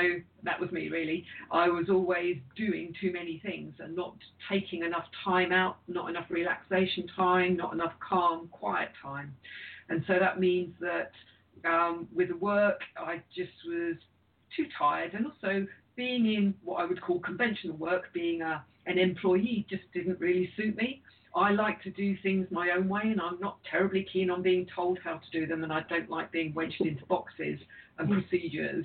that 0.42 0.59
was 0.59 0.72
me 0.72 0.88
really. 0.88 1.25
I 1.51 1.68
was 1.68 1.88
always 1.88 2.38
doing 2.57 2.94
too 3.01 3.12
many 3.12 3.40
things 3.44 3.75
and 3.79 3.94
not 3.94 4.16
taking 4.51 4.83
enough 4.83 5.05
time 5.25 5.53
out, 5.53 5.77
not 5.88 6.09
enough 6.11 6.27
relaxation 6.31 7.07
time, 7.14 7.57
not 7.57 7.72
enough 7.72 7.92
calm, 8.07 8.48
quiet 8.51 8.90
time. 9.01 9.35
And 9.88 10.03
so 10.07 10.14
that 10.18 10.40
means 10.40 10.75
that 10.81 11.12
um, 11.64 12.09
with 12.14 12.31
work, 12.31 12.81
I 12.96 13.20
just 13.37 13.53
was 13.66 13.96
too 14.57 14.66
tired. 14.79 15.12
And 15.14 15.27
also 15.27 15.66
being 15.96 16.26
in 16.26 16.55
what 16.64 16.81
I 16.81 16.85
would 16.85 17.00
call 17.00 17.20
conventional 17.20 17.76
work, 17.76 18.12
being 18.12 18.42
a, 18.42 18.64
an 18.87 18.98
employee, 18.98 19.66
just 19.68 19.85
didn't 19.92 20.18
really 20.20 20.50
suit 20.57 20.76
me. 20.76 21.02
I 21.35 21.52
like 21.52 21.83
to 21.83 21.90
do 21.90 22.16
things 22.22 22.46
my 22.50 22.70
own 22.76 22.88
way, 22.88 23.02
and 23.05 23.20
I'm 23.20 23.40
not 23.40 23.59
terribly 23.70 24.07
keen 24.12 24.31
on 24.31 24.42
being 24.42 24.66
told 24.74 24.98
how 25.02 25.14
to 25.14 25.31
do 25.31 25.46
them, 25.46 25.64
and 25.64 25.72
I 25.72 25.81
don't 25.88 26.11
like 26.11 26.31
being 26.31 26.52
wedged 26.55 26.81
into 26.81 27.05
boxes 27.07 27.59
and 27.98 28.11
procedures 28.11 28.85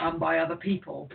um, 0.00 0.18
by 0.18 0.38
other 0.38 0.56
people. 0.56 1.08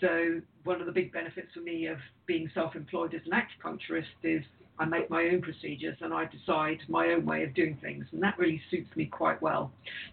So 0.00 0.40
one 0.64 0.80
of 0.80 0.86
the 0.86 0.92
big 0.92 1.12
benefits 1.12 1.48
for 1.52 1.60
me 1.60 1.86
of 1.86 1.98
being 2.26 2.50
self-employed 2.54 3.14
as 3.14 3.20
an 3.26 3.32
acupuncturist 3.32 4.04
is 4.22 4.42
I 4.78 4.84
make 4.84 5.10
my 5.10 5.24
own 5.24 5.42
procedures 5.42 5.96
and 6.00 6.12
I 6.12 6.24
decide 6.24 6.78
my 6.88 7.08
own 7.08 7.24
way 7.24 7.44
of 7.44 7.54
doing 7.54 7.78
things, 7.80 8.06
and 8.12 8.22
that 8.22 8.38
really 8.38 8.60
suits 8.70 8.88
me 8.96 9.06
quite 9.06 9.40
well. 9.42 9.70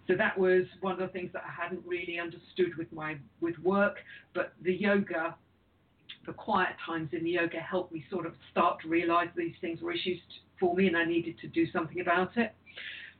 So 0.07 0.15
that 0.15 0.37
was 0.37 0.65
one 0.81 0.93
of 0.93 0.99
the 0.99 1.07
things 1.07 1.31
that 1.33 1.43
I 1.47 1.63
hadn't 1.63 1.83
really 1.85 2.19
understood 2.19 2.75
with 2.77 2.91
my 2.91 3.17
with 3.41 3.57
work, 3.59 3.97
but 4.33 4.53
the 4.61 4.73
yoga, 4.73 5.35
the 6.25 6.33
quiet 6.33 6.75
times 6.85 7.09
in 7.13 7.23
the 7.23 7.31
yoga 7.31 7.59
helped 7.59 7.93
me 7.93 8.05
sort 8.11 8.25
of 8.25 8.33
start 8.51 8.81
to 8.81 8.89
realise 8.89 9.29
these 9.35 9.55
things 9.61 9.81
were 9.81 9.93
issues 9.93 10.19
for 10.59 10.75
me, 10.75 10.87
and 10.87 10.97
I 10.97 11.05
needed 11.05 11.39
to 11.39 11.47
do 11.47 11.71
something 11.71 12.01
about 12.01 12.37
it. 12.37 12.53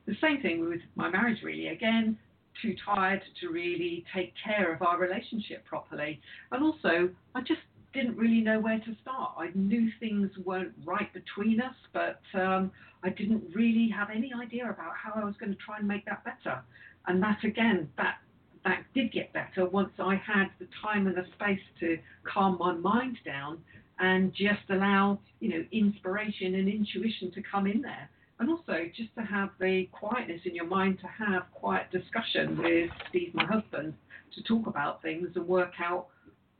The 0.06 0.16
same 0.20 0.42
thing 0.42 0.68
with 0.68 0.80
my 0.94 1.08
marriage, 1.08 1.42
really. 1.42 1.68
Again, 1.68 2.18
too 2.60 2.74
tired 2.84 3.22
to 3.40 3.48
really 3.48 4.04
take 4.14 4.32
care 4.44 4.72
of 4.72 4.82
our 4.82 4.98
relationship 4.98 5.64
properly. 5.64 6.20
And 6.52 6.62
also, 6.62 7.08
I 7.34 7.40
just 7.40 7.60
didn't 7.92 8.16
really 8.16 8.40
know 8.40 8.60
where 8.60 8.78
to 8.78 8.96
start. 9.02 9.32
I 9.38 9.50
knew 9.54 9.90
things 9.98 10.30
weren't 10.44 10.72
right 10.84 11.12
between 11.12 11.60
us, 11.60 11.74
but 11.92 12.20
um, 12.34 12.70
I 13.02 13.10
didn't 13.10 13.42
really 13.54 13.88
have 13.94 14.08
any 14.10 14.32
idea 14.32 14.64
about 14.64 14.92
how 15.02 15.20
I 15.20 15.24
was 15.24 15.34
going 15.38 15.52
to 15.52 15.58
try 15.58 15.78
and 15.78 15.88
make 15.88 16.04
that 16.06 16.24
better. 16.24 16.62
And 17.06 17.22
that 17.22 17.38
again, 17.44 17.88
that 17.96 18.16
that 18.64 18.84
did 18.94 19.10
get 19.10 19.32
better 19.32 19.66
once 19.66 19.92
I 19.98 20.16
had 20.16 20.48
the 20.58 20.68
time 20.82 21.06
and 21.06 21.16
the 21.16 21.24
space 21.34 21.60
to 21.80 21.98
calm 22.24 22.58
my 22.58 22.74
mind 22.74 23.16
down 23.24 23.58
and 23.98 24.32
just 24.34 24.68
allow, 24.68 25.18
you 25.40 25.48
know, 25.48 25.64
inspiration 25.72 26.54
and 26.54 26.68
intuition 26.68 27.32
to 27.32 27.42
come 27.50 27.66
in 27.66 27.80
there 27.80 28.10
and 28.40 28.48
also 28.50 28.86
just 28.96 29.14
to 29.14 29.22
have 29.22 29.50
the 29.60 29.86
quietness 29.92 30.40
in 30.46 30.54
your 30.54 30.66
mind 30.66 30.98
to 30.98 31.06
have 31.06 31.42
quiet 31.52 31.90
discussion 31.92 32.56
with 32.58 32.90
Steve, 33.08 33.34
my 33.34 33.44
husband, 33.44 33.94
to 34.34 34.42
talk 34.44 34.66
about 34.66 35.02
things 35.02 35.28
and 35.34 35.46
work 35.46 35.72
out, 35.78 36.06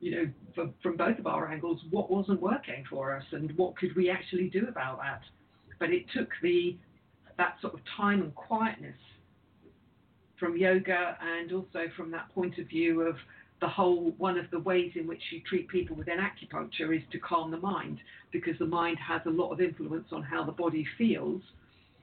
you 0.01 0.11
know, 0.11 0.31
from, 0.53 0.73
from 0.83 0.97
both 0.97 1.17
of 1.19 1.27
our 1.27 1.49
angles, 1.49 1.79
what 1.89 2.11
wasn't 2.11 2.41
working 2.41 2.83
for 2.89 3.15
us 3.15 3.23
and 3.31 3.55
what 3.57 3.77
could 3.77 3.95
we 3.95 4.09
actually 4.09 4.49
do 4.49 4.67
about 4.67 4.99
that. 4.99 5.21
But 5.79 5.91
it 5.91 6.05
took 6.13 6.29
the 6.41 6.75
that 7.37 7.55
sort 7.61 7.73
of 7.73 7.79
time 7.97 8.21
and 8.21 8.35
quietness 8.35 8.97
from 10.37 10.57
yoga 10.57 11.17
and 11.21 11.53
also 11.53 11.85
from 11.95 12.11
that 12.11 12.29
point 12.35 12.57
of 12.59 12.67
view 12.67 13.01
of 13.01 13.15
the 13.61 13.67
whole 13.67 14.11
one 14.17 14.37
of 14.37 14.49
the 14.51 14.59
ways 14.59 14.91
in 14.95 15.07
which 15.07 15.21
you 15.31 15.39
treat 15.47 15.67
people 15.69 15.95
within 15.95 16.17
acupuncture 16.17 16.95
is 16.95 17.01
to 17.11 17.19
calm 17.19 17.49
the 17.49 17.57
mind 17.57 17.99
because 18.31 18.57
the 18.59 18.65
mind 18.65 18.97
has 18.99 19.21
a 19.25 19.29
lot 19.29 19.51
of 19.51 19.61
influence 19.61 20.07
on 20.11 20.21
how 20.21 20.43
the 20.43 20.51
body 20.51 20.85
feels 20.97 21.41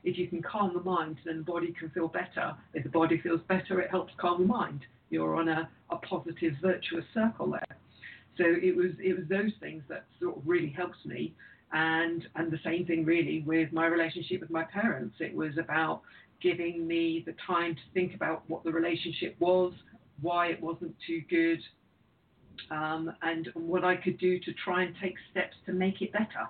if 0.04 0.16
you 0.16 0.28
can 0.28 0.42
calm 0.42 0.72
the 0.74 0.82
mind, 0.82 1.18
then 1.24 1.38
the 1.38 1.42
body 1.42 1.74
can 1.78 1.90
feel 1.90 2.08
better. 2.08 2.54
If 2.74 2.84
the 2.84 2.88
body 2.88 3.20
feels 3.20 3.40
better, 3.48 3.80
it 3.80 3.90
helps 3.90 4.12
calm 4.18 4.40
the 4.42 4.46
mind. 4.46 4.80
You're 5.10 5.36
on 5.36 5.48
a, 5.48 5.68
a 5.90 5.96
positive, 5.96 6.54
virtuous 6.62 7.04
circle 7.12 7.50
there. 7.50 7.76
So 8.38 8.44
it 8.46 8.74
was 8.74 8.92
it 9.02 9.18
was 9.18 9.28
those 9.28 9.52
things 9.60 9.82
that 9.88 10.06
sort 10.20 10.36
of 10.36 10.42
really 10.46 10.70
helped 10.70 11.04
me, 11.04 11.34
and 11.72 12.26
and 12.36 12.50
the 12.50 12.60
same 12.64 12.86
thing 12.86 13.04
really 13.04 13.42
with 13.46 13.72
my 13.72 13.86
relationship 13.86 14.40
with 14.40 14.50
my 14.50 14.64
parents. 14.64 15.16
It 15.20 15.34
was 15.34 15.58
about 15.58 16.02
giving 16.40 16.86
me 16.86 17.24
the 17.26 17.34
time 17.46 17.74
to 17.74 17.80
think 17.92 18.14
about 18.14 18.44
what 18.48 18.62
the 18.62 18.70
relationship 18.70 19.36
was, 19.40 19.72
why 20.20 20.48
it 20.48 20.62
wasn't 20.62 20.94
too 21.04 21.20
good, 21.28 21.60
um, 22.70 23.12
and 23.22 23.48
what 23.54 23.84
I 23.84 23.96
could 23.96 24.18
do 24.18 24.38
to 24.38 24.52
try 24.64 24.84
and 24.84 24.94
take 25.02 25.14
steps 25.30 25.56
to 25.66 25.72
make 25.72 26.00
it 26.00 26.12
better. 26.12 26.48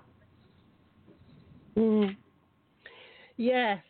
Mm. 1.76 2.16
Yes, 3.36 3.82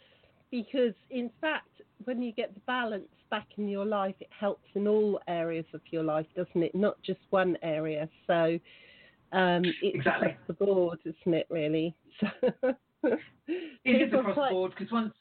because 0.50 0.94
in 1.11 1.30
fact, 1.40 1.68
when 2.04 2.22
you 2.22 2.32
get 2.32 2.54
the 2.54 2.61
balance 2.61 3.08
back 3.30 3.46
in 3.56 3.68
your 3.68 3.84
life, 3.84 4.14
it 4.20 4.28
helps 4.38 4.66
in 4.74 4.86
all 4.86 5.20
areas 5.28 5.66
of 5.74 5.80
your 5.90 6.02
life, 6.02 6.26
doesn't 6.36 6.62
it? 6.62 6.74
Not 6.74 7.00
just 7.02 7.20
one 7.30 7.56
area. 7.62 8.08
So 8.26 8.58
um, 9.32 9.62
it's 9.64 9.96
exactly. 9.96 10.28
across 10.28 10.46
the 10.46 10.54
board, 10.54 10.98
isn't 11.04 11.34
it? 11.34 11.46
Really. 11.50 11.94
So 13.00 13.10
it 13.84 14.02
is 14.08 14.12
across 14.12 14.34
the 14.34 14.48
board 14.50 14.72
because 14.76 14.90
once. 14.90 15.14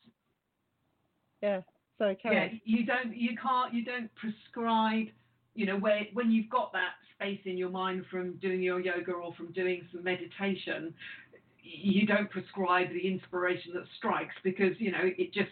Yeah. 1.43 1.61
Sorry, 1.99 2.17
yeah, 2.25 2.47
you 2.63 2.85
don't, 2.85 3.15
you 3.15 3.35
can't, 3.41 3.73
you 3.73 3.83
don't 3.83 4.09
prescribe. 4.15 5.07
You 5.55 5.65
know, 5.65 5.77
where 5.77 6.01
when 6.13 6.31
you've 6.31 6.49
got 6.49 6.71
that 6.73 6.93
space 7.15 7.39
in 7.45 7.57
your 7.57 7.69
mind 7.69 8.05
from 8.11 8.33
doing 8.37 8.61
your 8.61 8.79
yoga 8.79 9.11
or 9.11 9.33
from 9.33 9.51
doing 9.51 9.87
some 9.91 10.03
meditation, 10.03 10.93
you 11.63 12.05
don't 12.05 12.29
prescribe 12.29 12.89
the 12.89 13.07
inspiration 13.07 13.73
that 13.73 13.83
strikes 13.97 14.35
because 14.43 14.73
you 14.77 14.91
know 14.91 15.01
it 15.03 15.33
just 15.33 15.49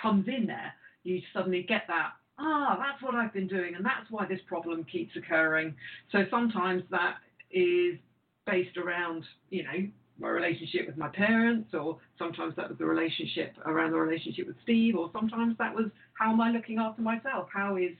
comes 0.00 0.28
in 0.28 0.46
there. 0.46 0.72
You 1.04 1.20
suddenly 1.32 1.62
get 1.62 1.82
that 1.88 2.12
ah, 2.38 2.76
that's 2.78 3.02
what 3.02 3.14
I've 3.14 3.32
been 3.32 3.48
doing, 3.48 3.74
and 3.74 3.84
that's 3.84 4.10
why 4.10 4.26
this 4.26 4.40
problem 4.46 4.84
keeps 4.84 5.16
occurring. 5.16 5.74
So 6.12 6.24
sometimes 6.30 6.82
that 6.90 7.16
is 7.50 7.98
based 8.46 8.76
around, 8.76 9.24
you 9.50 9.64
know, 9.64 9.88
my 10.18 10.28
relationship 10.28 10.86
with 10.86 10.96
my 10.96 11.08
parents, 11.08 11.74
or 11.74 11.98
sometimes 12.18 12.54
that 12.56 12.68
was 12.68 12.78
the 12.78 12.86
relationship 12.86 13.54
around 13.66 13.92
the 13.92 13.98
relationship 13.98 14.46
with 14.46 14.56
Steve, 14.62 14.96
or 14.96 15.10
sometimes 15.12 15.56
that 15.58 15.74
was 15.74 15.86
how 16.14 16.32
am 16.32 16.40
I 16.40 16.50
looking 16.50 16.78
after 16.78 17.02
myself? 17.02 17.48
How 17.52 17.76
is, 17.76 17.92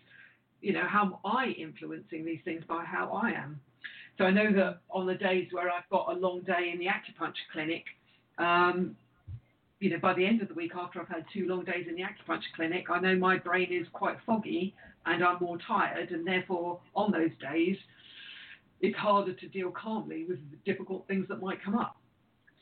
you 0.61 0.73
know, 0.73 0.85
how 0.87 1.05
am 1.05 1.15
I 1.25 1.55
influencing 1.59 2.25
these 2.25 2.41
things 2.45 2.65
by 2.69 2.85
how 2.85 3.11
I 3.13 3.31
am? 3.31 3.61
So 4.17 4.25
I 4.25 4.33
know 4.33 4.53
that 4.53 4.81
on 4.91 5.07
the 5.07 5.15
days 5.15 5.49
where 5.53 5.71
I've 5.71 5.89
got 5.91 6.13
a 6.13 6.19
long 6.19 6.41
day 6.41 6.71
in 6.73 6.81
the 6.81 6.87
acupuncture 6.87 7.47
clinic, 7.53 7.85
um, 8.39 8.97
you 9.81 9.91
know, 9.91 9.99
by 9.99 10.15
the 10.15 10.27
end 10.27 10.43
of 10.43 10.49
the 10.49 10.55
week 10.55 10.73
after 10.77 11.01
I've 11.01 11.09
had 11.09 11.25
two 11.33 11.47
long 11.47 11.65
days 11.65 11.87
in 11.89 11.95
the 11.95 12.03
acupuncture 12.03 12.53
clinic, 12.57 12.87
I 12.91 12.99
know 12.99 13.17
my 13.17 13.39
brain 13.39 13.69
is 13.71 13.87
quite 13.93 14.17
foggy 14.27 14.75
and 15.07 15.25
I'm 15.25 15.39
more 15.41 15.59
tired, 15.67 16.11
and 16.11 16.27
therefore 16.27 16.81
on 16.95 17.13
those 17.13 17.31
days, 17.41 17.77
it's 18.81 18.97
harder 18.97 19.33
to 19.33 19.49
deal 19.49 19.71
calmly 19.71 20.25
with 20.29 20.39
the 20.51 20.57
difficult 20.65 21.07
things 21.07 21.27
that 21.29 21.41
might 21.41 21.63
come 21.65 21.77
up. 21.77 21.97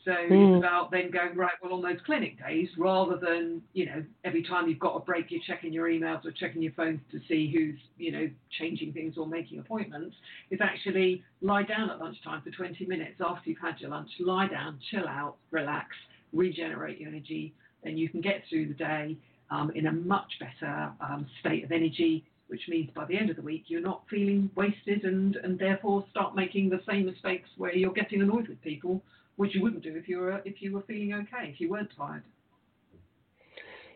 So 0.05 0.11
mm. 0.11 0.23
it's 0.23 0.31
hmm. 0.31 0.53
about 0.53 0.89
then 0.89 1.11
going 1.11 1.35
right. 1.35 1.51
Well, 1.61 1.73
on 1.73 1.81
those 1.81 1.99
clinic 2.05 2.39
days, 2.39 2.69
rather 2.77 3.17
than 3.17 3.61
you 3.73 3.87
know 3.87 4.05
every 4.23 4.41
time 4.41 4.69
you've 4.69 4.79
got 4.79 4.95
a 4.95 4.99
break, 4.99 5.25
you're 5.29 5.41
checking 5.45 5.73
your 5.73 5.89
emails 5.89 6.23
or 6.23 6.31
checking 6.31 6.61
your 6.61 6.71
phones 6.73 7.01
to 7.11 7.19
see 7.27 7.51
who's 7.53 7.77
you 7.97 8.13
know 8.13 8.29
changing 8.57 8.93
things 8.93 9.15
or 9.17 9.27
making 9.27 9.59
appointments. 9.59 10.15
Is 10.49 10.59
actually 10.61 11.23
lie 11.41 11.63
down 11.63 11.89
at 11.89 11.99
lunchtime 11.99 12.41
for 12.41 12.51
20 12.51 12.85
minutes 12.85 13.19
after 13.19 13.49
you've 13.49 13.59
had 13.59 13.81
your 13.81 13.89
lunch. 13.89 14.09
Lie 14.19 14.47
down, 14.47 14.79
chill 14.89 15.07
out, 15.07 15.35
relax, 15.51 15.89
regenerate 16.33 16.99
your 16.99 17.09
energy, 17.09 17.53
then 17.83 17.97
you 17.97 18.09
can 18.09 18.21
get 18.21 18.43
through 18.49 18.67
the 18.67 18.73
day 18.73 19.17
um, 19.49 19.71
in 19.75 19.87
a 19.87 19.91
much 19.91 20.31
better 20.39 20.91
um, 21.01 21.25
state 21.39 21.63
of 21.63 21.71
energy, 21.71 22.25
which 22.47 22.61
means 22.67 22.89
by 22.95 23.05
the 23.05 23.17
end 23.17 23.29
of 23.29 23.35
the 23.35 23.41
week 23.41 23.65
you're 23.67 23.81
not 23.81 24.03
feeling 24.09 24.49
wasted 24.55 25.03
and, 25.03 25.35
and 25.37 25.57
therefore 25.59 26.05
start 26.11 26.35
making 26.35 26.69
the 26.69 26.81
same 26.89 27.05
mistakes 27.05 27.49
where 27.57 27.75
you're 27.75 27.93
getting 27.93 28.21
annoyed 28.21 28.47
with 28.47 28.61
people, 28.61 29.01
which 29.35 29.53
you 29.55 29.61
wouldn't 29.61 29.83
do 29.83 29.95
if 29.95 30.07
you 30.07 30.19
were 30.19 30.41
if 30.45 30.61
you 30.61 30.73
were 30.73 30.81
feeling 30.81 31.13
okay, 31.13 31.51
if 31.53 31.61
you 31.61 31.69
weren't 31.69 31.89
tired. 31.95 32.23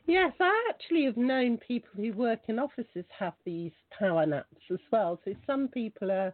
Yes, 0.07 0.33
I 0.39 0.69
actually 0.69 1.05
have 1.05 1.17
known 1.17 1.57
people 1.57 1.91
who 1.95 2.11
work 2.13 2.39
in 2.47 2.57
offices 2.59 3.05
have 3.17 3.33
these 3.45 3.71
power 3.97 4.25
naps 4.25 4.47
as 4.71 4.79
well. 4.91 5.19
So 5.23 5.33
some 5.45 5.67
people 5.67 6.11
are 6.11 6.33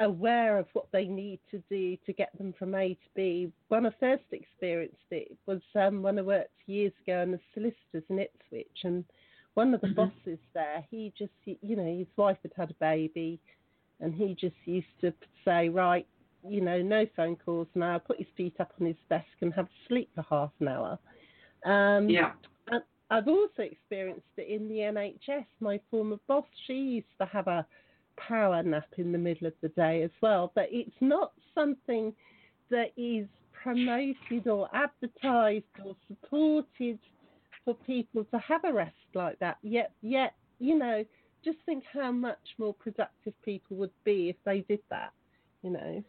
aware 0.00 0.58
of 0.58 0.66
what 0.72 0.86
they 0.92 1.06
need 1.06 1.40
to 1.50 1.62
do 1.70 1.96
to 2.06 2.12
get 2.12 2.36
them 2.38 2.54
from 2.58 2.74
A 2.74 2.90
to 2.90 3.08
B. 3.16 3.52
When 3.68 3.86
I 3.86 3.90
first 3.98 4.24
experienced 4.32 4.96
it 5.10 5.36
was 5.46 5.60
um, 5.74 6.02
when 6.02 6.18
I 6.18 6.22
worked 6.22 6.50
years 6.66 6.92
ago 7.02 7.22
in 7.22 7.32
the 7.32 7.40
solicitors 7.54 8.04
in 8.08 8.18
Ipswich, 8.18 8.78
and 8.84 9.04
one 9.54 9.74
of 9.74 9.80
the 9.80 9.88
mm-hmm. 9.88 9.96
bosses 9.96 10.38
there, 10.54 10.84
he 10.90 11.12
just, 11.18 11.32
you 11.44 11.76
know, 11.76 11.98
his 11.98 12.06
wife 12.16 12.38
had 12.42 12.52
had 12.56 12.70
a 12.70 12.74
baby, 12.74 13.40
and 14.00 14.14
he 14.14 14.36
just 14.38 14.56
used 14.64 14.86
to 15.00 15.12
say, 15.44 15.68
right, 15.68 16.06
you 16.46 16.60
know, 16.60 16.80
no 16.80 17.06
phone 17.16 17.36
calls 17.36 17.66
now. 17.74 17.98
Put 17.98 18.18
his 18.18 18.28
feet 18.36 18.54
up 18.60 18.72
on 18.80 18.86
his 18.86 18.96
desk 19.08 19.26
and 19.40 19.52
have 19.54 19.66
sleep 19.88 20.10
for 20.14 20.24
half 20.28 20.52
an 20.60 20.68
hour. 20.68 20.98
Um, 21.64 22.08
yeah. 22.08 22.32
I've 23.10 23.28
also 23.28 23.62
experienced 23.62 24.26
it 24.36 24.48
in 24.48 24.68
the 24.68 24.76
NHS. 24.76 25.46
My 25.60 25.80
former 25.90 26.18
boss, 26.28 26.44
she 26.66 26.74
used 26.74 27.06
to 27.18 27.26
have 27.26 27.46
a 27.46 27.66
power 28.26 28.62
nap 28.62 28.86
in 28.96 29.12
the 29.12 29.18
middle 29.18 29.46
of 29.46 29.54
the 29.60 29.68
day 29.68 30.02
as 30.02 30.10
well. 30.20 30.52
But 30.54 30.68
it's 30.70 30.90
not 31.00 31.32
something 31.54 32.12
that 32.70 32.92
is 32.96 33.26
promoted 33.62 34.46
or 34.46 34.68
advertised 34.74 35.64
or 35.84 35.96
supported 36.06 36.98
for 37.64 37.74
people 37.86 38.24
to 38.24 38.38
have 38.38 38.64
a 38.64 38.72
rest 38.72 38.94
like 39.14 39.38
that. 39.40 39.58
Yet, 39.62 39.92
yet, 40.02 40.34
you 40.58 40.78
know, 40.78 41.04
just 41.44 41.58
think 41.66 41.84
how 41.92 42.12
much 42.12 42.38
more 42.58 42.74
productive 42.74 43.34
people 43.44 43.76
would 43.76 43.90
be 44.04 44.28
if 44.28 44.36
they 44.44 44.60
did 44.68 44.80
that. 44.90 45.12
You 45.62 45.70
know, 45.70 46.04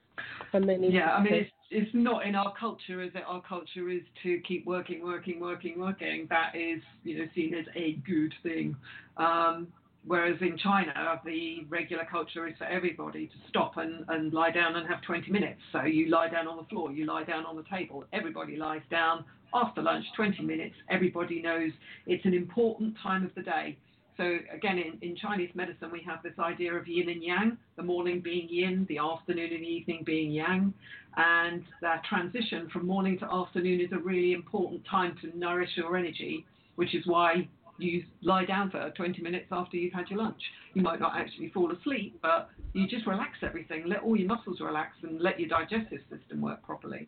and 0.54 0.70
then 0.70 0.84
yeah, 0.84 1.14
I 1.14 1.24
mean, 1.24 1.34
it's 1.34 1.52
it's 1.72 1.90
not 1.96 2.24
in 2.26 2.36
our 2.36 2.54
culture, 2.60 3.02
is 3.02 3.10
it? 3.16 3.24
Our 3.26 3.42
culture 3.42 3.90
is 3.90 4.04
to 4.22 4.40
keep 4.48 4.64
working, 4.68 5.04
working, 5.04 5.40
working, 5.40 5.80
working. 5.80 6.28
That 6.30 6.56
is, 6.56 6.82
you 7.04 7.18
know, 7.18 7.26
seen 7.34 7.56
as 7.56 7.66
a 7.76 7.94
good 8.06 8.34
thing. 8.44 8.76
Um, 9.18 9.68
Whereas 10.06 10.38
in 10.42 10.58
China, 10.58 11.20
the 11.26 11.66
regular 11.70 12.06
culture 12.10 12.48
is 12.48 12.56
for 12.58 12.64
everybody 12.66 13.28
to 13.28 13.34
stop 13.50 13.78
and, 13.78 14.06
and 14.08 14.34
lie 14.34 14.52
down 14.52 14.76
and 14.76 14.88
have 14.88 15.02
20 15.02 15.30
minutes. 15.32 15.60
So 15.72 15.84
you 15.84 16.10
lie 16.10 16.30
down 16.30 16.48
on 16.48 16.58
the 16.58 16.64
floor, 16.64 16.92
you 16.92 17.06
lie 17.06 17.24
down 17.26 17.46
on 17.46 17.56
the 17.56 17.66
table, 17.70 18.06
everybody 18.14 18.56
lies 18.56 18.82
down 18.90 19.26
after 19.54 19.82
lunch, 19.82 20.06
20 20.16 20.42
minutes. 20.44 20.76
Everybody 20.90 21.42
knows 21.42 21.72
it's 22.08 22.26
an 22.26 22.34
important 22.34 22.96
time 23.04 23.26
of 23.26 23.36
the 23.36 23.42
day. 23.42 23.78
So 24.20 24.38
again, 24.54 24.78
in, 24.78 24.98
in 25.02 25.16
Chinese 25.16 25.50
medicine, 25.56 25.90
we 25.92 26.02
have 26.06 26.22
this 26.24 26.38
idea 26.40 26.74
of 26.74 26.88
yin 26.88 27.10
and 27.10 27.24
yang, 27.24 27.58
the 27.78 27.84
morning 27.84 28.20
being 28.20 28.48
yin, 28.50 28.86
the 28.90 28.98
afternoon 28.98 29.54
and 29.54 29.64
evening 29.64 30.04
being 30.06 30.32
yang. 30.32 30.74
And 31.16 31.64
that 31.82 32.04
transition 32.04 32.70
from 32.72 32.86
morning 32.86 33.18
to 33.20 33.34
afternoon 33.34 33.80
is 33.80 33.92
a 33.94 33.98
really 33.98 34.34
important 34.34 34.82
time 34.90 35.16
to 35.22 35.38
nourish 35.38 35.70
your 35.76 35.96
energy, 35.96 36.46
which 36.76 36.94
is 36.94 37.08
why 37.08 37.48
you 37.82 38.04
lie 38.22 38.46
down 38.46 38.70
for 38.70 38.92
20 38.96 39.22
minutes 39.22 39.48
after 39.52 39.78
you've 39.78 39.94
had 39.94 40.10
your 40.10 40.20
lunch. 40.20 40.42
You 40.74 40.82
might 40.82 41.00
not 41.00 41.14
actually 41.16 41.50
fall 41.50 41.72
asleep, 41.72 42.20
but 42.22 42.50
you 42.74 42.88
just 42.88 43.06
relax 43.08 43.38
everything, 43.42 43.84
let 43.88 44.02
all 44.04 44.18
your 44.18 44.28
muscles 44.28 44.60
relax, 44.60 44.96
and 45.04 45.20
let 45.22 45.40
your 45.40 45.50
digestive 45.50 46.00
system 46.10 46.42
work 46.42 46.62
properly. 46.64 47.08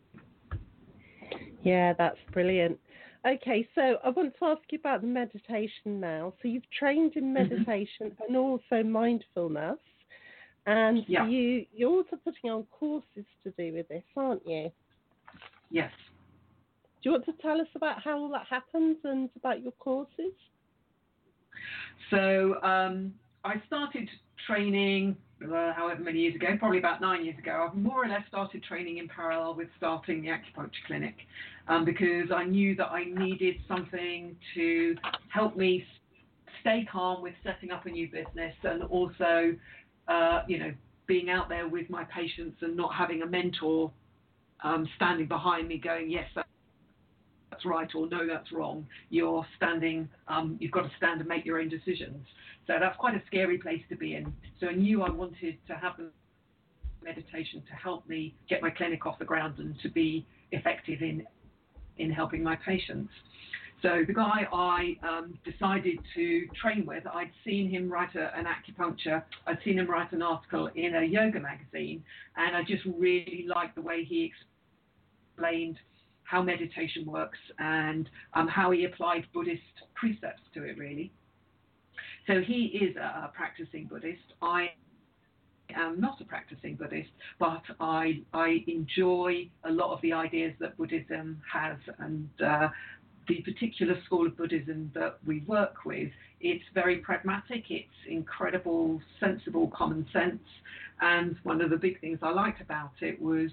Yeah, 1.62 1.92
that's 1.96 2.18
brilliant. 2.32 2.78
Okay, 3.24 3.68
so 3.74 3.98
I 4.04 4.10
want 4.10 4.34
to 4.38 4.44
ask 4.46 4.62
you 4.70 4.78
about 4.78 5.02
the 5.02 5.06
meditation 5.06 6.00
now. 6.00 6.34
So 6.42 6.48
you've 6.48 6.68
trained 6.76 7.14
in 7.14 7.24
mm-hmm. 7.24 7.34
meditation 7.34 8.10
mm-hmm. 8.10 8.22
and 8.26 8.36
also 8.36 8.82
mindfulness, 8.82 9.78
and 10.66 11.04
yeah. 11.06 11.26
you 11.28 11.64
you're 11.72 11.90
also 11.90 12.16
putting 12.24 12.50
on 12.50 12.64
courses 12.72 13.24
to 13.44 13.50
do 13.56 13.72
with 13.74 13.88
this, 13.88 14.02
aren't 14.16 14.46
you? 14.46 14.70
Yes. 15.70 15.92
Do 17.02 17.10
you 17.10 17.12
want 17.12 17.24
to 17.26 17.32
tell 17.40 17.60
us 17.60 17.68
about 17.74 18.02
how 18.02 18.18
all 18.18 18.28
that 18.30 18.46
happens 18.48 18.96
and 19.04 19.30
about 19.36 19.62
your 19.62 19.72
courses? 19.72 20.34
So 22.10 22.62
um, 22.62 23.12
I 23.44 23.54
started 23.66 24.08
training 24.46 25.16
uh, 25.44 25.72
however 25.72 26.00
many 26.02 26.20
years 26.20 26.34
ago, 26.34 26.48
probably 26.58 26.78
about 26.78 27.00
nine 27.00 27.24
years 27.24 27.38
ago. 27.38 27.66
I've 27.68 27.76
more 27.76 28.04
or 28.04 28.08
less 28.08 28.22
started 28.28 28.62
training 28.62 28.98
in 28.98 29.08
parallel 29.08 29.54
with 29.54 29.68
starting 29.76 30.22
the 30.22 30.28
acupuncture 30.28 30.70
clinic 30.86 31.14
um, 31.68 31.84
because 31.84 32.30
I 32.34 32.44
knew 32.44 32.76
that 32.76 32.86
I 32.86 33.04
needed 33.04 33.56
something 33.66 34.36
to 34.54 34.94
help 35.32 35.56
me 35.56 35.84
stay 36.60 36.86
calm 36.90 37.22
with 37.22 37.34
setting 37.42 37.70
up 37.70 37.86
a 37.86 37.90
new 37.90 38.08
business 38.08 38.54
and 38.62 38.82
also, 38.84 39.56
uh, 40.08 40.42
you 40.46 40.58
know, 40.58 40.72
being 41.06 41.28
out 41.28 41.48
there 41.48 41.68
with 41.68 41.90
my 41.90 42.04
patients 42.04 42.56
and 42.60 42.76
not 42.76 42.94
having 42.94 43.22
a 43.22 43.26
mentor 43.26 43.90
um, 44.62 44.88
standing 44.96 45.26
behind 45.26 45.66
me 45.66 45.78
going, 45.78 46.08
yes, 46.10 46.24
that's 46.34 46.48
right 47.64 47.88
or 47.94 48.08
no, 48.08 48.26
that's 48.26 48.52
wrong. 48.52 48.86
You're 49.10 49.46
standing, 49.56 50.08
um, 50.28 50.56
you've 50.60 50.72
got 50.72 50.82
to 50.82 50.90
stand 50.96 51.20
and 51.20 51.28
make 51.28 51.44
your 51.44 51.60
own 51.60 51.68
decisions. 51.68 52.26
So 52.66 52.74
that's 52.78 52.96
quite 52.96 53.14
a 53.14 53.22
scary 53.26 53.58
place 53.58 53.82
to 53.88 53.96
be 53.96 54.14
in. 54.14 54.32
So 54.60 54.68
I 54.68 54.74
knew 54.74 55.02
I 55.02 55.10
wanted 55.10 55.58
to 55.66 55.74
have 55.74 55.94
meditation 57.02 57.62
to 57.68 57.74
help 57.74 58.08
me 58.08 58.34
get 58.48 58.62
my 58.62 58.70
clinic 58.70 59.06
off 59.06 59.18
the 59.18 59.24
ground 59.24 59.58
and 59.58 59.74
to 59.80 59.88
be 59.88 60.26
effective 60.52 61.02
in 61.02 61.26
in 61.98 62.10
helping 62.10 62.42
my 62.42 62.56
patients. 62.56 63.10
So 63.82 64.04
the 64.06 64.14
guy 64.14 64.46
I 64.52 64.96
um, 65.02 65.38
decided 65.44 65.98
to 66.14 66.46
train 66.60 66.86
with, 66.86 67.04
I'd 67.06 67.32
seen 67.44 67.68
him 67.68 67.92
write 67.92 68.14
a, 68.14 68.30
an 68.36 68.46
acupuncture, 68.46 69.22
I'd 69.46 69.58
seen 69.64 69.78
him 69.78 69.90
write 69.90 70.12
an 70.12 70.22
article 70.22 70.70
in 70.74 70.94
a 70.94 71.02
yoga 71.02 71.40
magazine, 71.40 72.02
and 72.36 72.56
I 72.56 72.62
just 72.62 72.84
really 72.96 73.44
liked 73.52 73.74
the 73.74 73.82
way 73.82 74.04
he 74.04 74.32
explained 75.36 75.78
how 76.32 76.42
meditation 76.42 77.04
works 77.04 77.38
and 77.58 78.08
um, 78.32 78.48
how 78.48 78.70
he 78.70 78.86
applied 78.86 79.26
Buddhist 79.34 79.60
precepts 79.94 80.40
to 80.54 80.64
it, 80.64 80.78
really. 80.78 81.12
So 82.26 82.40
he 82.40 82.80
is 82.80 82.96
a, 82.96 83.30
practicing 83.34 83.84
Buddhist. 83.84 84.32
I 84.40 84.70
am 85.76 86.00
not 86.00 86.22
a 86.22 86.24
practicing 86.24 86.74
Buddhist, 86.76 87.10
but 87.38 87.62
I, 87.80 88.22
I 88.32 88.64
enjoy 88.66 89.50
a 89.64 89.70
lot 89.70 89.92
of 89.92 90.00
the 90.00 90.14
ideas 90.14 90.54
that 90.60 90.78
Buddhism 90.78 91.42
has 91.52 91.76
and 91.98 92.30
uh, 92.42 92.68
the 93.28 93.42
particular 93.42 94.00
school 94.06 94.26
of 94.26 94.34
Buddhism 94.34 94.90
that 94.94 95.18
we 95.26 95.40
work 95.40 95.84
with. 95.84 96.10
It's 96.40 96.64
very 96.72 96.96
pragmatic, 96.96 97.64
it's 97.68 98.00
incredible, 98.08 99.02
sensible 99.20 99.70
common 99.76 100.06
sense. 100.14 100.42
And 101.02 101.36
one 101.42 101.60
of 101.60 101.68
the 101.68 101.76
big 101.76 102.00
things 102.00 102.20
I 102.22 102.30
liked 102.30 102.62
about 102.62 102.92
it 103.02 103.20
was 103.20 103.50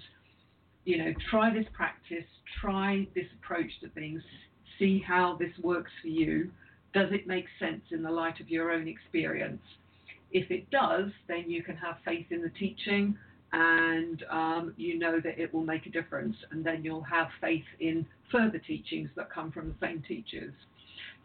you 0.90 0.98
know, 0.98 1.14
try 1.30 1.54
this 1.54 1.66
practice, 1.72 2.26
try 2.60 3.06
this 3.14 3.26
approach 3.38 3.70
to 3.80 3.88
things, 3.90 4.20
see 4.76 5.00
how 5.06 5.36
this 5.38 5.52
works 5.62 5.92
for 6.02 6.08
you, 6.08 6.50
does 6.92 7.10
it 7.12 7.28
make 7.28 7.44
sense 7.60 7.82
in 7.92 8.02
the 8.02 8.10
light 8.10 8.40
of 8.40 8.48
your 8.48 8.72
own 8.72 8.88
experience? 8.88 9.62
If 10.32 10.50
it 10.50 10.68
does, 10.70 11.10
then 11.28 11.44
you 11.46 11.62
can 11.62 11.76
have 11.76 11.98
faith 12.04 12.26
in 12.30 12.42
the 12.42 12.50
teaching 12.58 13.16
and 13.52 14.24
um, 14.30 14.74
you 14.76 14.98
know 14.98 15.20
that 15.20 15.38
it 15.38 15.54
will 15.54 15.64
make 15.64 15.86
a 15.86 15.90
difference, 15.90 16.36
and 16.52 16.64
then 16.64 16.84
you'll 16.84 17.02
have 17.02 17.28
faith 17.40 17.64
in 17.80 18.06
further 18.30 18.58
teachings 18.58 19.10
that 19.16 19.28
come 19.28 19.50
from 19.50 19.68
the 19.68 19.86
same 19.86 20.02
teachers. 20.06 20.52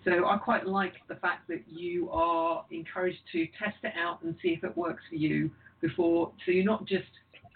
So 0.04 0.28
I 0.28 0.38
quite 0.38 0.66
like 0.68 0.94
the 1.08 1.16
fact 1.16 1.48
that 1.50 1.62
you 1.68 2.10
are 2.12 2.66
encouraged 2.72 3.20
to 3.32 3.46
test 3.64 3.78
it 3.84 3.94
out 3.96 4.24
and 4.24 4.36
see 4.42 4.50
if 4.50 4.64
it 4.64 4.76
works 4.76 5.04
for 5.10 5.16
you 5.16 5.52
before. 5.82 6.32
So 6.46 6.52
you're 6.52 6.66
not 6.66 6.86
just 6.86 7.10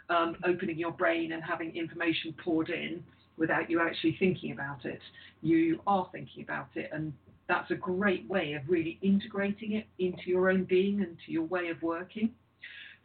um, 0.09 0.35
opening 0.45 0.77
your 0.77 0.91
brain 0.91 1.31
and 1.33 1.43
having 1.43 1.75
information 1.75 2.33
poured 2.43 2.69
in 2.69 3.03
without 3.37 3.69
you 3.69 3.79
actually 3.81 4.15
thinking 4.19 4.51
about 4.51 4.85
it. 4.85 4.99
You 5.41 5.79
are 5.87 6.07
thinking 6.11 6.43
about 6.43 6.67
it, 6.75 6.89
and 6.93 7.13
that's 7.47 7.71
a 7.71 7.75
great 7.75 8.27
way 8.29 8.53
of 8.53 8.61
really 8.67 8.99
integrating 9.01 9.73
it 9.73 9.87
into 9.97 10.23
your 10.27 10.49
own 10.49 10.65
being 10.65 11.01
and 11.01 11.17
to 11.25 11.31
your 11.31 11.43
way 11.43 11.69
of 11.69 11.81
working. 11.81 12.31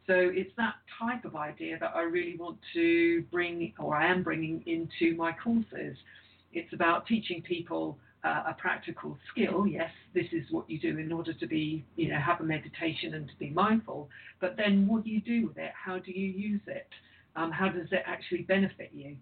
So 0.07 0.15
it's 0.17 0.51
that 0.59 0.75
type 1.01 1.25
of 1.25 1.35
idea 1.35 1.79
that 1.81 1.93
I 1.95 2.03
really 2.03 2.37
want 2.37 2.59
to 2.75 3.23
bring, 3.33 3.73
or 3.79 3.97
I 3.97 4.11
am 4.11 4.23
bringing 4.23 4.63
into 4.67 5.17
my 5.17 5.33
courses. 5.33 5.97
It's 6.53 6.73
about 6.75 7.07
teaching 7.07 7.43
people 7.43 7.99
uh, 8.25 8.45
a 8.49 8.55
practical 8.59 9.19
skill. 9.31 9.67
Yes, 9.67 9.91
this 10.15 10.27
is 10.33 10.45
what 10.51 10.69
you 10.69 10.79
do 10.79 10.99
in 10.99 11.13
order 11.13 11.35
to 11.35 11.47
be, 11.47 11.85
you 11.97 12.09
know, 12.09 12.19
have 12.19 12.41
a 12.41 12.45
meditation 12.45 13.15
and 13.15 13.29
to 13.29 13.35
be 13.39 13.51
mindful. 13.51 14.09
But 14.41 14.57
then, 14.57 14.87
what 14.89 15.05
do 15.05 15.11
you 15.11 15.21
do 15.21 15.49
with 15.49 15.59
it? 15.59 15.73
How 15.75 15.99
do 15.99 16.11
you 16.11 16.27
use 16.27 16.63
it? 16.67 16.89
Um, 17.37 17.51
how 17.51 17.69
does 17.69 17.89
it 17.93 18.03
actually 18.07 18.43
benefit 18.43 18.91
you? 18.95 19.17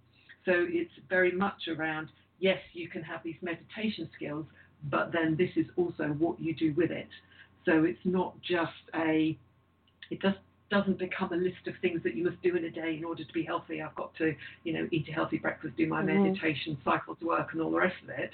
So 0.44 0.52
it's 0.68 0.92
very 1.08 1.32
much 1.32 1.68
around. 1.68 2.08
Yes, 2.38 2.58
you 2.72 2.88
can 2.88 3.02
have 3.02 3.22
these 3.24 3.36
meditation 3.42 4.08
skills, 4.14 4.46
but 4.90 5.12
then 5.12 5.36
this 5.36 5.50
is 5.56 5.66
also 5.76 6.04
what 6.18 6.40
you 6.40 6.54
do 6.54 6.72
with 6.74 6.90
it. 6.90 7.08
So 7.64 7.84
it's 7.84 8.00
not 8.04 8.40
just 8.42 8.72
a. 8.94 9.36
It 10.10 10.20
just 10.20 10.38
doesn't 10.70 10.98
become 10.98 11.32
a 11.32 11.36
list 11.36 11.66
of 11.66 11.74
things 11.82 12.02
that 12.02 12.16
you 12.16 12.24
must 12.24 12.42
do 12.42 12.56
in 12.56 12.64
a 12.64 12.70
day 12.70 12.96
in 12.96 13.04
order 13.04 13.22
to 13.24 13.32
be 13.32 13.44
healthy. 13.44 13.82
I've 13.82 13.94
got 13.94 14.14
to, 14.16 14.34
you 14.64 14.72
know, 14.72 14.88
eat 14.90 15.06
a 15.08 15.12
healthy 15.12 15.38
breakfast, 15.38 15.76
do 15.76 15.86
my 15.86 16.02
mm-hmm. 16.02 16.24
meditation, 16.24 16.78
cycle 16.84 17.14
to 17.16 17.26
work, 17.26 17.48
and 17.52 17.60
all 17.60 17.70
the 17.70 17.78
rest 17.78 17.96
of 18.02 18.08
it. 18.08 18.30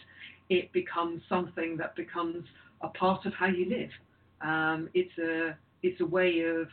It 0.49 0.73
becomes 0.73 1.23
something 1.29 1.77
that 1.79 1.95
becomes 1.97 2.45
a 2.81 2.89
part 2.89 3.27
of 3.27 3.35
how 3.35 3.47
you 3.47 3.69
live. 3.69 3.91
Um, 4.41 4.89
it's 4.95 5.17
a 5.19 5.57
it's 5.83 6.01
a 6.01 6.07
way 6.07 6.41
of 6.41 6.69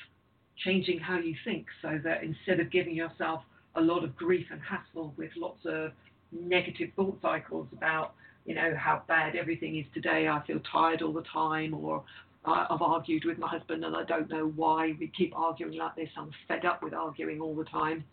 changing 0.64 1.00
how 1.00 1.18
you 1.18 1.36
think, 1.44 1.66
so 1.82 2.00
that 2.04 2.24
instead 2.24 2.60
of 2.60 2.72
giving 2.72 2.96
yourself 2.96 3.42
a 3.76 3.82
lot 3.82 4.04
of 4.04 4.16
grief 4.16 4.48
and 4.52 4.62
hassle 4.62 5.14
with 5.18 5.32
lots 5.36 5.60
of 5.66 5.92
negative 6.32 6.90
thought 6.96 7.18
cycles 7.22 7.68
about 7.74 8.14
you 8.46 8.56
know 8.56 8.74
how 8.78 9.02
bad 9.08 9.36
everything 9.36 9.78
is 9.78 9.86
today, 9.94 10.28
I 10.28 10.42
feel 10.46 10.60
tired 10.72 11.02
all 11.02 11.14
the 11.14 11.24
time, 11.34 11.74
or 11.74 12.04
I've 12.48 12.82
argued 12.82 13.26
with 13.26 13.38
my 13.38 13.48
husband 13.48 13.84
and 13.84 13.96
I 13.96 14.04
don't 14.04 14.30
know 14.30 14.52
why 14.56 14.96
we 15.00 15.12
keep 15.18 15.36
arguing 15.36 15.78
like 15.78 15.96
this. 15.96 16.10
I'm 16.18 16.30
fed 16.48 16.66
up 16.66 16.84
with 16.84 16.94
arguing 16.94 17.42
all 17.42 17.56
the 17.56 17.64
time. 17.66 18.04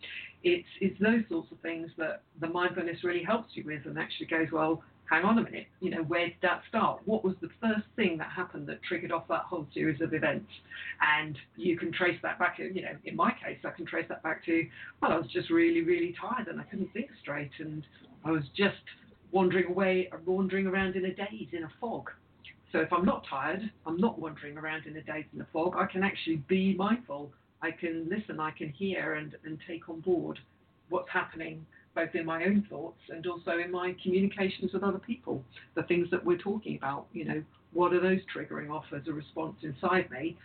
It's, 0.43 0.67
it's 0.81 0.99
those 0.99 1.23
sorts 1.29 1.51
of 1.51 1.59
things 1.59 1.91
that 1.97 2.23
the 2.41 2.47
mindfulness 2.47 3.03
really 3.03 3.23
helps 3.23 3.55
you 3.55 3.63
with 3.65 3.85
and 3.85 3.97
actually 3.99 4.25
goes, 4.25 4.47
well, 4.51 4.83
hang 5.13 5.25
on 5.25 5.37
a 5.37 5.43
minute, 5.43 5.67
you 5.79 5.91
know, 5.91 6.01
where 6.01 6.25
did 6.25 6.37
that 6.41 6.63
start? 6.67 6.99
What 7.05 7.23
was 7.23 7.35
the 7.39 7.49
first 7.61 7.85
thing 7.95 8.17
that 8.17 8.29
happened 8.35 8.67
that 8.67 8.81
triggered 8.81 9.11
off 9.11 9.27
that 9.29 9.41
whole 9.41 9.67
series 9.71 10.01
of 10.01 10.11
events? 10.11 10.49
And 11.19 11.37
you 11.55 11.77
can 11.77 11.91
trace 11.91 12.17
that 12.23 12.39
back, 12.39 12.57
you 12.57 12.81
know, 12.81 12.95
in 13.05 13.15
my 13.15 13.29
case, 13.31 13.59
I 13.63 13.69
can 13.69 13.85
trace 13.85 14.07
that 14.09 14.23
back 14.23 14.43
to, 14.45 14.65
well, 15.01 15.11
I 15.11 15.17
was 15.17 15.27
just 15.31 15.51
really, 15.51 15.81
really 15.81 16.15
tired 16.19 16.47
and 16.47 16.59
I 16.59 16.63
couldn't 16.63 16.91
think 16.93 17.09
straight 17.21 17.51
and 17.59 17.85
I 18.25 18.31
was 18.31 18.41
just 18.57 18.81
wandering 19.31 19.67
away, 19.67 20.09
wandering 20.25 20.65
around 20.65 20.95
in 20.95 21.05
a 21.05 21.13
daze, 21.13 21.49
in 21.51 21.63
a 21.63 21.71
fog. 21.79 22.09
So 22.71 22.79
if 22.79 22.91
I'm 22.91 23.05
not 23.05 23.23
tired, 23.29 23.61
I'm 23.85 23.97
not 23.97 24.17
wandering 24.17 24.57
around 24.57 24.87
in 24.87 24.97
a 24.97 25.01
daze 25.03 25.25
in 25.31 25.41
a 25.41 25.47
fog. 25.53 25.75
I 25.77 25.85
can 25.85 26.01
actually 26.03 26.37
be 26.47 26.73
mindful. 26.73 27.31
I 27.61 27.69
can 27.69 28.09
listen. 28.09 28.39
I 28.39 28.49
can 28.49 28.69
hear 28.69 29.13
and, 29.13 29.35
and 29.45 29.59
take 29.67 29.89
on 29.89 29.99
board 29.99 30.39
what's 30.89 31.09
happening 31.11 31.67
both 31.95 32.15
in 32.15 32.25
my 32.25 32.43
own 32.43 32.65
thoughts 32.69 32.99
and 33.09 33.25
also 33.27 33.57
in 33.63 33.71
my 33.71 33.95
communications 34.01 34.73
with 34.73 34.83
other 34.83 34.99
people. 34.99 35.43
The 35.75 35.83
things 35.83 36.07
that 36.11 36.23
we're 36.23 36.37
talking 36.37 36.77
about, 36.77 37.07
you 37.13 37.25
know, 37.25 37.43
what 37.73 37.93
are 37.93 38.01
those 38.01 38.19
triggering 38.35 38.69
off 38.71 38.85
as 38.95 39.07
a 39.07 39.13
response 39.13 39.57
inside 39.61 40.09
me? 40.09 40.37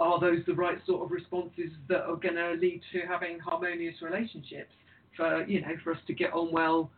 Are 0.00 0.20
those 0.20 0.44
the 0.46 0.54
right 0.54 0.78
sort 0.86 1.04
of 1.04 1.10
responses 1.10 1.70
that 1.88 2.02
are 2.02 2.16
going 2.16 2.36
to 2.36 2.52
lead 2.60 2.80
to 2.92 3.00
having 3.00 3.38
harmonious 3.40 3.96
relationships 4.00 4.72
for, 5.16 5.44
you 5.46 5.60
know, 5.60 5.74
for 5.82 5.92
us 5.92 5.98
to 6.06 6.14
get 6.14 6.32
on 6.32 6.52
well 6.52 6.90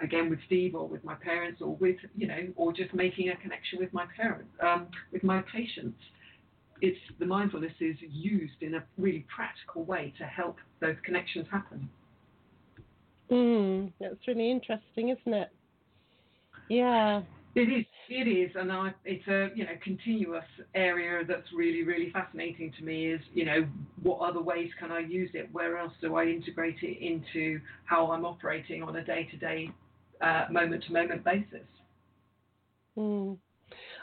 again 0.00 0.30
with 0.30 0.38
Steve 0.46 0.74
or 0.74 0.86
with 0.86 1.04
my 1.04 1.14
parents 1.14 1.60
or 1.60 1.74
with 1.76 1.96
you 2.16 2.26
know 2.26 2.38
or 2.56 2.72
just 2.72 2.94
making 2.94 3.30
a 3.30 3.36
connection 3.36 3.78
with 3.78 3.92
my 3.92 4.06
parents 4.16 4.48
um, 4.62 4.86
with 5.12 5.22
my 5.24 5.42
patients 5.52 5.98
it's 6.80 6.98
the 7.18 7.26
mindfulness 7.26 7.72
is 7.80 7.96
used 8.00 8.54
in 8.60 8.74
a 8.74 8.84
really 8.96 9.26
practical 9.34 9.84
way 9.84 10.12
to 10.18 10.24
help 10.24 10.56
those 10.80 10.94
connections 11.04 11.46
happen 11.50 11.88
mm, 13.30 13.92
that's 14.00 14.26
really 14.26 14.50
interesting 14.50 15.10
isn't 15.10 15.34
it 15.34 15.50
yeah 16.68 17.22
it 17.54 17.60
is 17.60 17.86
it 18.08 18.28
is 18.28 18.50
and 18.54 18.72
I, 18.72 18.92
it's 19.04 19.26
a 19.28 19.50
you 19.54 19.64
know 19.64 19.72
continuous 19.82 20.44
area 20.74 21.24
that's 21.26 21.48
really 21.54 21.82
really 21.82 22.10
fascinating 22.10 22.72
to 22.78 22.84
me 22.84 23.12
is 23.12 23.20
you 23.34 23.44
know 23.44 23.66
what 24.02 24.20
other 24.20 24.40
ways 24.40 24.70
can 24.78 24.92
i 24.92 25.00
use 25.00 25.30
it 25.34 25.48
where 25.52 25.78
else 25.78 25.92
do 26.00 26.14
i 26.16 26.24
integrate 26.24 26.76
it 26.82 26.98
into 27.02 27.60
how 27.84 28.10
i'm 28.12 28.24
operating 28.24 28.82
on 28.82 28.96
a 28.96 29.04
day-to-day 29.04 29.70
moment 30.50 30.84
to 30.86 30.92
moment 30.92 31.24
basis. 31.24 31.66
Mm. 32.96 33.36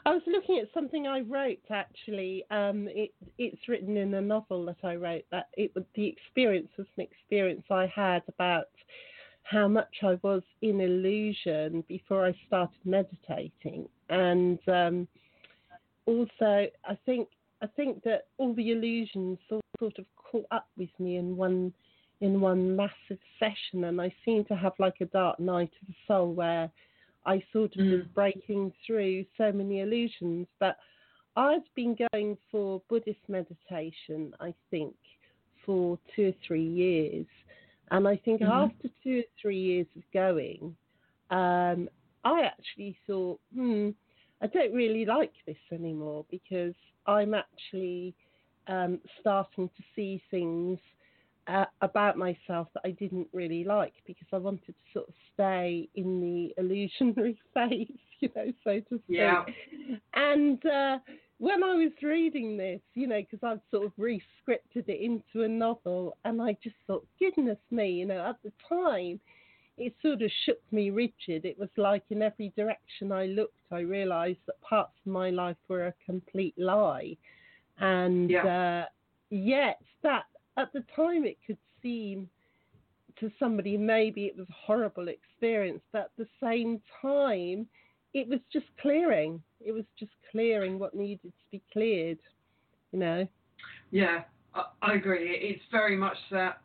I 0.05 0.11
was 0.11 0.21
looking 0.27 0.59
at 0.59 0.67
something 0.73 1.07
I 1.07 1.21
wrote 1.21 1.63
actually. 1.71 2.45
Um, 2.51 2.87
it, 2.89 3.13
it's 3.37 3.67
written 3.67 3.97
in 3.97 4.13
a 4.13 4.21
novel 4.21 4.65
that 4.65 4.77
I 4.83 4.95
wrote. 4.95 5.25
That 5.31 5.47
it 5.53 5.71
the 5.95 6.07
experience 6.07 6.69
was 6.77 6.87
an 6.97 7.03
experience 7.03 7.63
I 7.71 7.91
had 7.93 8.21
about 8.27 8.65
how 9.45 9.67
much 9.67 9.95
I 10.01 10.17
was 10.23 10.41
in 10.61 10.81
illusion 10.81 11.83
before 11.87 12.25
I 12.25 12.33
started 12.47 12.79
meditating, 12.83 13.87
and 14.09 14.59
um, 14.67 15.07
also 16.05 16.67
I 16.85 16.97
think 17.05 17.29
I 17.61 17.67
think 17.67 18.03
that 18.03 18.27
all 18.37 18.53
the 18.53 18.71
illusions 18.71 19.37
sort 19.47 19.99
of 19.99 20.05
caught 20.15 20.47
up 20.51 20.67
with 20.77 20.89
me 20.99 21.17
in 21.17 21.37
one 21.37 21.73
in 22.21 22.41
one 22.41 22.75
massive 22.75 23.19
session, 23.39 23.83
and 23.83 24.01
I 24.01 24.13
seem 24.23 24.45
to 24.45 24.55
have 24.55 24.73
like 24.79 25.01
a 25.01 25.05
dark 25.05 25.39
night 25.39 25.71
of 25.81 25.87
the 25.87 25.95
soul 26.07 26.33
where 26.33 26.71
I 27.25 27.43
sort 27.51 27.75
of 27.75 27.85
mm. 27.85 27.91
was 27.91 28.07
breaking 28.13 28.73
through 28.85 29.25
so 29.37 29.51
many 29.51 29.81
illusions. 29.81 30.47
But 30.59 30.77
I've 31.35 31.67
been 31.75 31.95
going 32.11 32.37
for 32.51 32.81
Buddhist 32.89 33.19
meditation, 33.27 34.33
I 34.39 34.53
think, 34.71 34.95
for 35.65 35.99
two 36.15 36.29
or 36.29 36.33
three 36.47 36.65
years. 36.65 37.25
And 37.91 38.07
I 38.07 38.17
think 38.17 38.41
mm-hmm. 38.41 38.51
after 38.51 38.89
two 39.03 39.19
or 39.19 39.23
three 39.41 39.59
years 39.59 39.87
of 39.95 40.03
going, 40.13 40.75
um, 41.29 41.89
I 42.23 42.41
actually 42.43 42.97
thought, 43.07 43.39
hmm, 43.53 43.89
I 44.41 44.47
don't 44.47 44.73
really 44.73 45.05
like 45.05 45.33
this 45.45 45.57
anymore 45.71 46.25
because 46.29 46.73
I'm 47.05 47.33
actually 47.33 48.15
um, 48.67 48.99
starting 49.19 49.69
to 49.69 49.83
see 49.95 50.21
things 50.31 50.79
uh, 51.47 51.65
about 51.81 52.17
myself 52.17 52.67
that 52.73 52.81
I 52.83 52.91
didn't 52.91 53.27
really 53.31 53.63
like 53.63 53.93
because 54.07 54.27
I 54.33 54.37
wanted 54.37 54.67
to 54.67 54.73
sort 54.93 55.07
of 55.07 55.13
stay 55.33 55.87
in 55.95 56.19
the 56.19 56.61
illusionary 56.61 57.37
phase, 57.53 57.91
you 58.19 58.29
know, 58.35 58.51
so 58.63 58.79
to 58.79 59.01
speak. 59.03 59.03
Yeah. 59.07 59.43
And 60.15 60.65
uh, 60.65 60.97
when 61.37 61.63
I 61.63 61.75
was 61.75 61.91
reading 62.01 62.57
this, 62.57 62.79
you 62.93 63.07
know, 63.07 63.19
because 63.19 63.43
I've 63.43 63.61
sort 63.71 63.85
of 63.85 63.91
re-scripted 63.97 64.87
it 64.87 65.01
into 65.01 65.43
a 65.43 65.47
novel, 65.47 66.17
and 66.23 66.41
I 66.41 66.57
just 66.63 66.75
thought, 66.87 67.05
goodness 67.19 67.57
me, 67.71 67.91
you 67.91 68.05
know, 68.05 68.25
at 68.25 68.37
the 68.43 68.51
time, 68.69 69.19
it 69.77 69.93
sort 70.01 70.21
of 70.21 70.31
shook 70.45 70.61
me 70.71 70.89
rigid. 70.89 71.43
It 71.45 71.59
was 71.59 71.69
like 71.75 72.03
in 72.09 72.21
every 72.21 72.53
direction 72.55 73.11
I 73.11 73.25
looked, 73.25 73.59
I 73.71 73.79
realised 73.79 74.39
that 74.45 74.61
parts 74.61 74.93
of 75.05 75.11
my 75.11 75.29
life 75.29 75.57
were 75.67 75.87
a 75.87 75.93
complete 76.05 76.55
lie. 76.57 77.17
And 77.79 78.29
yeah. 78.29 78.85
uh, 78.85 78.85
yet 79.29 79.81
that 80.03 80.23
at 80.55 80.71
the 80.71 80.83
time 80.95 81.25
it 81.25 81.37
could 81.45 81.57
seem 81.81 82.29
to 83.19 83.29
somebody 83.37 83.77
maybe 83.77 84.25
it 84.25 84.37
was 84.37 84.47
a 84.49 84.65
horrible 84.65 85.09
experience, 85.09 85.81
but 85.91 86.03
at 86.03 86.11
the 86.17 86.27
same 86.41 86.81
time 87.01 87.67
it 88.13 88.29
was 88.29 88.39
just 88.51 88.67
clearing. 88.81 89.41
It 89.65 89.73
was 89.73 89.83
just 89.99 90.11
clearing 90.31 90.77
what 90.79 90.93
needed 90.93 91.33
to 91.33 91.45
be 91.51 91.61
cleared, 91.73 92.19
you 92.91 92.99
know. 92.99 93.27
Yeah, 93.91 94.23
I, 94.53 94.65
I 94.81 94.93
agree. 94.93 95.31
It's 95.31 95.63
very 95.71 95.97
much 95.97 96.17
that 96.31 96.61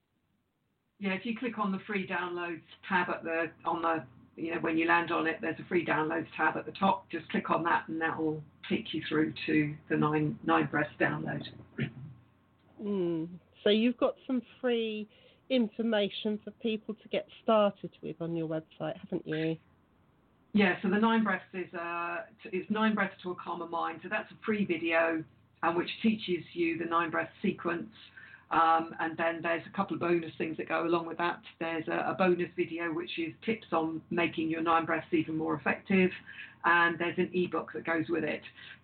Yeah, 0.99 1.11
if 1.11 1.25
you 1.25 1.37
click 1.37 1.59
on 1.59 1.71
the 1.71 1.79
free 1.85 2.07
downloads 2.07 2.61
tab 2.89 3.09
at 3.09 3.23
the 3.23 3.51
on 3.65 3.83
the 3.83 4.03
you 4.35 4.55
know 4.55 4.61
when 4.61 4.77
you 4.77 4.87
land 4.87 5.11
on 5.11 5.27
it, 5.27 5.37
there's 5.41 5.59
a 5.59 5.65
free 5.67 5.85
downloads 5.85 6.25
tab 6.35 6.57
at 6.57 6.65
the 6.65 6.71
top. 6.71 7.07
Just 7.11 7.29
click 7.29 7.51
on 7.51 7.63
that, 7.65 7.83
and 7.87 8.01
that 8.01 8.17
will 8.17 8.41
take 8.67 8.93
you 8.93 9.03
through 9.07 9.33
to 9.45 9.75
the 9.89 9.97
nine 9.97 10.39
nine 10.43 10.67
breaths 10.71 10.89
download. 10.99 11.43
Mm. 12.83 13.27
So 13.63 13.69
you've 13.69 13.97
got 13.97 14.15
some 14.25 14.41
free 14.59 15.07
information 15.49 16.39
for 16.43 16.51
people 16.51 16.95
to 16.95 17.09
get 17.09 17.27
started 17.43 17.91
with 18.01 18.15
on 18.21 18.35
your 18.35 18.47
website, 18.47 18.97
haven't 18.97 19.27
you? 19.27 19.57
Yeah, 20.53 20.75
so 20.81 20.89
the 20.89 20.97
nine 20.97 21.23
breaths 21.23 21.43
is 21.53 21.71
uh, 21.73 22.17
it's 22.45 22.69
nine 22.71 22.95
breaths 22.95 23.13
to 23.23 23.31
a 23.31 23.35
calmer 23.35 23.67
mind. 23.67 23.99
So 24.01 24.09
that's 24.09 24.31
a 24.31 24.35
free 24.45 24.65
video 24.65 25.23
and 25.63 25.75
which 25.75 25.89
teaches 26.01 26.43
you 26.53 26.77
the 26.77 26.85
nine 26.85 27.09
breath 27.09 27.29
sequence. 27.41 27.89
Um, 28.49 28.95
and 29.01 29.17
then 29.17 29.41
there's 29.41 29.63
a 29.65 29.75
couple 29.75 29.95
of 29.95 29.99
bonus 29.99 30.31
things 30.37 30.55
that 30.57 30.69
go 30.69 30.85
along 30.85 31.05
with 31.05 31.17
that. 31.17 31.41
There's 31.59 31.87
a, 31.89 32.11
a, 32.11 32.15
bonus 32.17 32.49
video 32.55 32.93
which 32.93 33.19
is 33.19 33.33
tips 33.45 33.67
on 33.73 34.01
making 34.09 34.49
your 34.49 34.61
nine 34.61 34.85
breaths 34.85 35.07
even 35.11 35.35
more 35.35 35.55
effective, 35.55 36.11
and 36.63 36.97
there's 36.97 37.17
an 37.17 37.29
ebook 37.33 37.73
that 37.73 37.85
goes 37.85 38.05
with 38.07 38.23
it. 38.23 38.41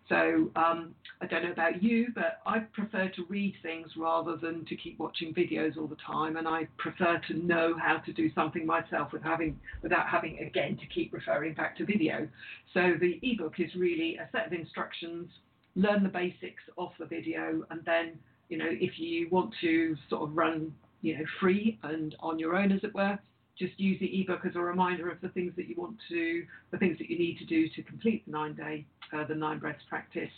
So 0.10 0.52
um, 0.58 0.94
I 1.22 1.28
don't 1.28 1.44
know 1.44 1.52
about 1.54 1.82
you, 1.82 2.08
but 2.14 2.42
I 2.46 2.60
prefer 2.60 3.08
to 3.16 3.26
read 3.30 3.56
things 3.64 3.88
rather 3.96 4.36
than 4.36 4.66
to 4.66 4.76
keep 4.76 5.00
watching 5.00 5.34
videos 5.34 5.78
all 5.78 5.88
the 5.88 5.96
time, 6.06 6.36
and 6.36 6.46
I 6.46 6.68
prefer 6.78 7.22
to 7.30 7.34
know 7.34 7.76
how 7.80 8.00
to 8.00 8.12
do 8.12 8.34
something 8.34 8.66
myself 8.66 9.14
with 9.14 9.24
having, 9.24 9.58
without 9.82 10.10
having 10.10 10.40
again 10.40 10.76
to 10.78 10.86
keep 10.88 11.14
referring 11.14 11.54
back 11.54 11.78
to 11.78 11.86
video. 11.86 12.28
So 12.74 12.96
the 13.00 13.18
ebook 13.24 13.62
is 13.62 13.74
really 13.76 14.18
a 14.18 14.28
set 14.34 14.48
of 14.48 14.52
instructions 14.52 15.30
learn 15.76 16.04
the 16.04 16.10
basics 16.10 16.64
of 16.78 16.92
the 17.00 17.06
video, 17.06 17.64
and 17.70 17.82
then 17.86 18.18
you 18.50 18.58
know 18.58 18.70
if 18.70 19.00
you 19.00 19.30
want 19.30 19.54
to 19.62 19.96
sort 20.10 20.24
of 20.24 20.36
run 20.36 20.74
you 21.02 21.18
know 21.18 21.24
free 21.40 21.80
and 21.84 22.16
on 22.20 22.40
your 22.40 22.56
own, 22.56 22.72
as 22.72 22.84
it 22.84 22.94
were, 22.94 23.18
just 23.58 23.80
use 23.80 24.00
the 24.00 24.22
ebook 24.22 24.46
as 24.46 24.56
a 24.56 24.60
reminder 24.60 25.10
of 25.12 25.22
the 25.22 25.30
things 25.30 25.54
that 25.56 25.68
you 25.68 25.76
want 25.78 25.96
to, 26.10 26.46
the 26.72 26.78
things 26.78 26.98
that 26.98 27.10
you 27.10 27.18
need 27.18 27.38
to 27.38 27.46
do 27.46 27.70
to 27.70 27.84
complete 27.84 28.26
the 28.26 28.32
nine 28.32 28.56
day, 28.56 28.86
uh, 29.14 29.26
the 29.26 29.36
nine 29.36 29.60
breaths 29.60 29.84
practice. 29.88 30.32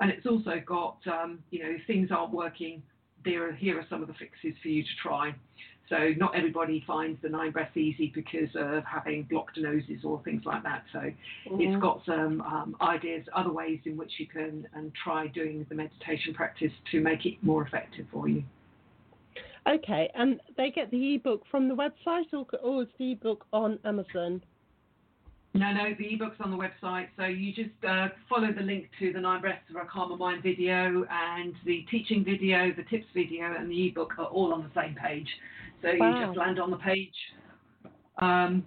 And 0.00 0.10
it's 0.10 0.26
also 0.26 0.62
got, 0.64 0.98
um, 1.06 1.40
you 1.50 1.62
know, 1.62 1.70
if 1.70 1.86
things 1.86 2.10
aren't 2.10 2.32
working, 2.32 2.82
there 3.24 3.48
are, 3.48 3.52
here 3.52 3.78
are 3.78 3.86
some 3.90 4.02
of 4.02 4.08
the 4.08 4.14
fixes 4.14 4.54
for 4.62 4.68
you 4.68 4.82
to 4.82 4.88
try. 5.02 5.34
So 5.90 6.14
not 6.16 6.36
everybody 6.36 6.82
finds 6.86 7.20
the 7.20 7.28
nine 7.28 7.50
breaths 7.50 7.76
easy 7.76 8.12
because 8.14 8.48
of 8.54 8.84
having 8.84 9.24
blocked 9.24 9.58
noses 9.58 10.04
or 10.04 10.22
things 10.22 10.42
like 10.46 10.62
that. 10.62 10.84
So 10.92 11.00
mm-hmm. 11.00 11.60
it's 11.60 11.82
got 11.82 12.00
some 12.06 12.40
um, 12.42 12.76
ideas, 12.80 13.26
other 13.36 13.52
ways 13.52 13.80
in 13.84 13.96
which 13.96 14.12
you 14.18 14.26
can 14.26 14.66
and 14.72 14.92
try 15.04 15.26
doing 15.26 15.66
the 15.68 15.74
meditation 15.74 16.32
practice 16.32 16.72
to 16.92 17.00
make 17.00 17.26
it 17.26 17.42
more 17.42 17.66
effective 17.66 18.06
for 18.12 18.28
you. 18.28 18.44
Okay, 19.68 20.10
and 20.14 20.40
they 20.56 20.70
get 20.70 20.90
the 20.90 21.16
ebook 21.16 21.42
from 21.50 21.68
the 21.68 21.74
website, 21.74 22.32
or, 22.32 22.46
or 22.62 22.82
is 22.82 22.88
the 22.98 23.12
ebook 23.12 23.44
on 23.52 23.78
Amazon? 23.84 24.42
No, 25.52 25.72
no, 25.72 25.92
the 25.98 26.14
ebook's 26.14 26.36
on 26.40 26.52
the 26.52 26.56
website. 26.56 27.08
So 27.16 27.24
you 27.24 27.52
just 27.52 27.70
uh, 27.86 28.08
follow 28.28 28.52
the 28.52 28.62
link 28.62 28.86
to 29.00 29.12
the 29.12 29.20
Nine 29.20 29.40
Breaths 29.40 29.68
of 29.68 29.76
a 29.76 29.84
Calmer 29.84 30.16
Mind 30.16 30.42
video 30.44 31.04
and 31.10 31.54
the 31.66 31.84
teaching 31.90 32.24
video, 32.24 32.72
the 32.72 32.84
tips 32.84 33.06
video, 33.12 33.54
and 33.58 33.68
the 33.68 33.88
ebook 33.88 34.14
are 34.18 34.26
all 34.26 34.54
on 34.54 34.62
the 34.62 34.80
same 34.80 34.94
page. 34.94 35.26
So 35.82 35.88
wow. 35.98 36.20
you 36.20 36.26
just 36.26 36.38
land 36.38 36.58
on 36.58 36.70
the 36.70 36.76
page, 36.76 37.14
um, 38.20 38.64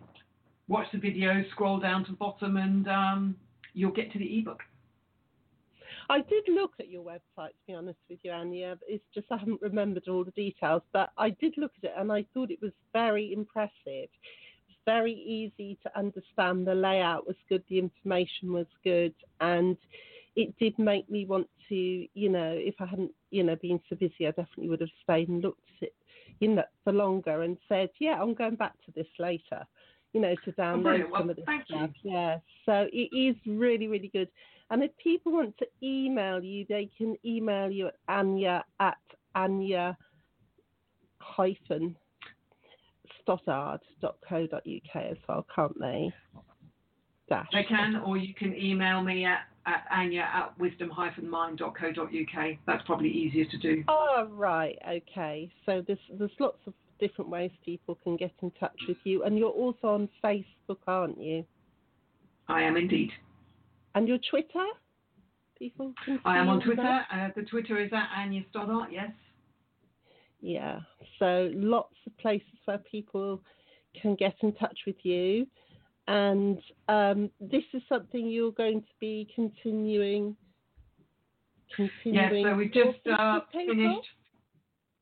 watch 0.68 0.88
the 0.92 1.00
video, 1.00 1.44
scroll 1.52 1.80
down 1.80 2.06
to 2.06 2.12
the 2.12 2.18
bottom, 2.18 2.58
and 2.58 2.88
um, 2.88 3.36
you'll 3.74 3.92
get 3.92 4.12
to 4.14 4.20
the 4.20 4.40
ebook. 4.40 4.62
I 6.10 6.22
did 6.22 6.44
look 6.50 6.72
at 6.80 6.90
your 6.90 7.04
website, 7.04 7.50
to 7.50 7.66
be 7.68 7.74
honest 7.74 8.00
with 8.10 8.20
you, 8.24 8.32
Annya. 8.32 8.78
It's 8.88 9.04
just 9.14 9.28
I 9.32 9.38
haven't 9.38 9.62
remembered 9.62 10.08
all 10.08 10.24
the 10.24 10.32
details, 10.32 10.82
but 10.92 11.12
I 11.18 11.30
did 11.30 11.54
look 11.58 11.72
at 11.78 11.90
it 11.90 11.94
and 11.98 12.12
I 12.12 12.26
thought 12.34 12.52
it 12.52 12.62
was 12.62 12.72
very 12.92 13.32
impressive. 13.32 13.72
It 13.86 14.10
was 14.68 14.78
very 14.86 15.14
easy 15.14 15.78
to 15.84 15.98
understand. 15.98 16.68
The 16.68 16.76
layout 16.76 17.26
was 17.26 17.38
good, 17.48 17.64
the 17.70 17.80
information 17.80 18.52
was 18.52 18.68
good, 18.84 19.14
and 19.40 19.78
it 20.36 20.58
did 20.60 20.78
make 20.78 21.10
me 21.10 21.26
want 21.26 21.48
to, 21.70 21.76
you 21.76 22.30
know, 22.30 22.52
if 22.54 22.76
I 22.80 22.86
hadn't, 22.86 23.12
you 23.32 23.44
know, 23.44 23.56
been 23.56 23.80
so 23.90 23.96
busy, 23.96 24.28
I 24.28 24.32
definitely 24.32 24.70
would 24.70 24.82
have 24.82 24.90
stayed 25.04 25.30
and 25.30 25.42
looked 25.42 25.70
at 25.78 25.88
it 25.88 25.96
you 26.44 26.56
know, 26.56 26.64
for 26.84 26.92
longer 26.94 27.44
and 27.44 27.58
said, 27.70 27.90
yeah, 28.00 28.22
I'm 28.22 28.34
going 28.34 28.56
back 28.56 28.74
to 28.86 28.92
this 28.96 29.08
later, 29.18 29.66
you 30.12 30.22
know, 30.22 30.36
to 30.44 30.52
oh, 30.58 30.62
download 30.62 31.04
oh, 31.12 31.18
some 31.18 31.30
of 31.30 31.36
this 31.38 31.46
stuff. 31.66 31.90
You. 32.02 32.12
Yeah, 32.12 32.38
so 32.66 32.88
it 32.92 33.16
is 33.16 33.36
really, 33.46 33.88
really 33.88 34.10
good. 34.10 34.28
And 34.70 34.84
if 34.84 34.92
people 34.98 35.32
want 35.32 35.58
to 35.60 35.66
email 35.82 36.44
you, 36.44 36.66
they 36.68 36.90
can 36.98 37.16
email 37.26 37.70
you 37.70 37.88
at 37.88 37.96
Annya 38.10 38.64
at 38.80 38.98
Annya 39.36 39.96
hyphen 41.20 41.96
stoddart.co.uk 43.22 44.96
as 44.96 45.18
well, 45.30 45.46
can't 45.56 45.80
they? 45.80 46.12
Dash. 47.30 47.48
They 47.54 47.64
can, 47.64 48.02
or 48.06 48.18
you 48.18 48.34
can 48.34 48.54
email 48.56 49.02
me 49.02 49.24
at 49.24 49.48
at 49.66 49.86
Annya 49.92 50.22
at 50.22 50.60
wisdom-mind.co.uk. 50.60 52.58
That's 52.66 52.84
probably 52.86 53.10
easier 53.10 53.46
to 53.46 53.58
do. 53.58 53.84
Oh, 53.88 54.28
right. 54.32 54.78
Okay. 54.88 55.50
So 55.66 55.84
there's, 55.86 56.00
there's 56.18 56.32
lots 56.40 56.60
of 56.68 56.74
different 57.00 57.30
ways 57.30 57.52
people 57.64 57.98
can 58.04 58.18
get 58.18 58.32
in 58.42 58.52
touch 58.60 58.78
with 58.88 58.98
you. 59.04 59.24
And 59.24 59.38
you're 59.38 59.50
also 59.50 59.88
on 59.88 60.10
Facebook, 60.24 60.80
aren't 60.88 61.22
you? 61.22 61.46
I 62.48 62.64
am 62.64 62.78
indeed. 62.78 63.12
And 63.96 64.08
your 64.08 64.20
Twitter? 64.30 64.66
People 65.58 65.94
can 66.04 66.20
I 66.26 66.38
am 66.40 66.50
on 66.50 66.62
Twitter. 66.62 67.02
Uh, 67.12 67.30
the 67.36 67.44
Twitter 67.44 67.82
is 67.82 67.92
at 67.94 68.10
Annya 68.18 68.44
Stoddart, 68.50 68.92
yes. 68.92 69.12
Yeah. 70.42 70.80
So 71.20 71.52
lots 71.54 71.96
of 72.06 72.18
places 72.18 72.48
where 72.66 72.80
people 72.80 73.40
can 74.02 74.16
get 74.16 74.36
in 74.42 74.54
touch 74.56 74.78
with 74.86 74.98
you 75.04 75.46
and 76.08 76.60
um, 76.88 77.30
this 77.40 77.64
is 77.74 77.82
something 77.88 78.28
you're 78.28 78.52
going 78.52 78.82
to 78.82 78.94
be 79.00 79.28
continuing. 79.36 80.36
Continuing. 81.76 82.46
Yeah, 82.46 82.52
so 82.52 82.56
we 82.56 82.66
just 82.68 83.08
uh, 83.08 83.40
finished. 83.52 84.08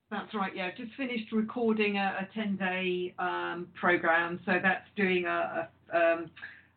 That's 0.10 0.34
right. 0.34 0.56
Yeah, 0.56 0.70
just 0.78 0.94
finished 0.96 1.32
recording 1.32 1.98
a, 1.98 2.18
a 2.22 2.36
ten-day 2.36 3.14
um, 3.18 3.68
program. 3.80 4.40
So 4.46 4.54
that's 4.62 4.86
doing 4.98 5.26
a, 5.26 5.70
a, 5.94 5.98
um, 5.98 6.30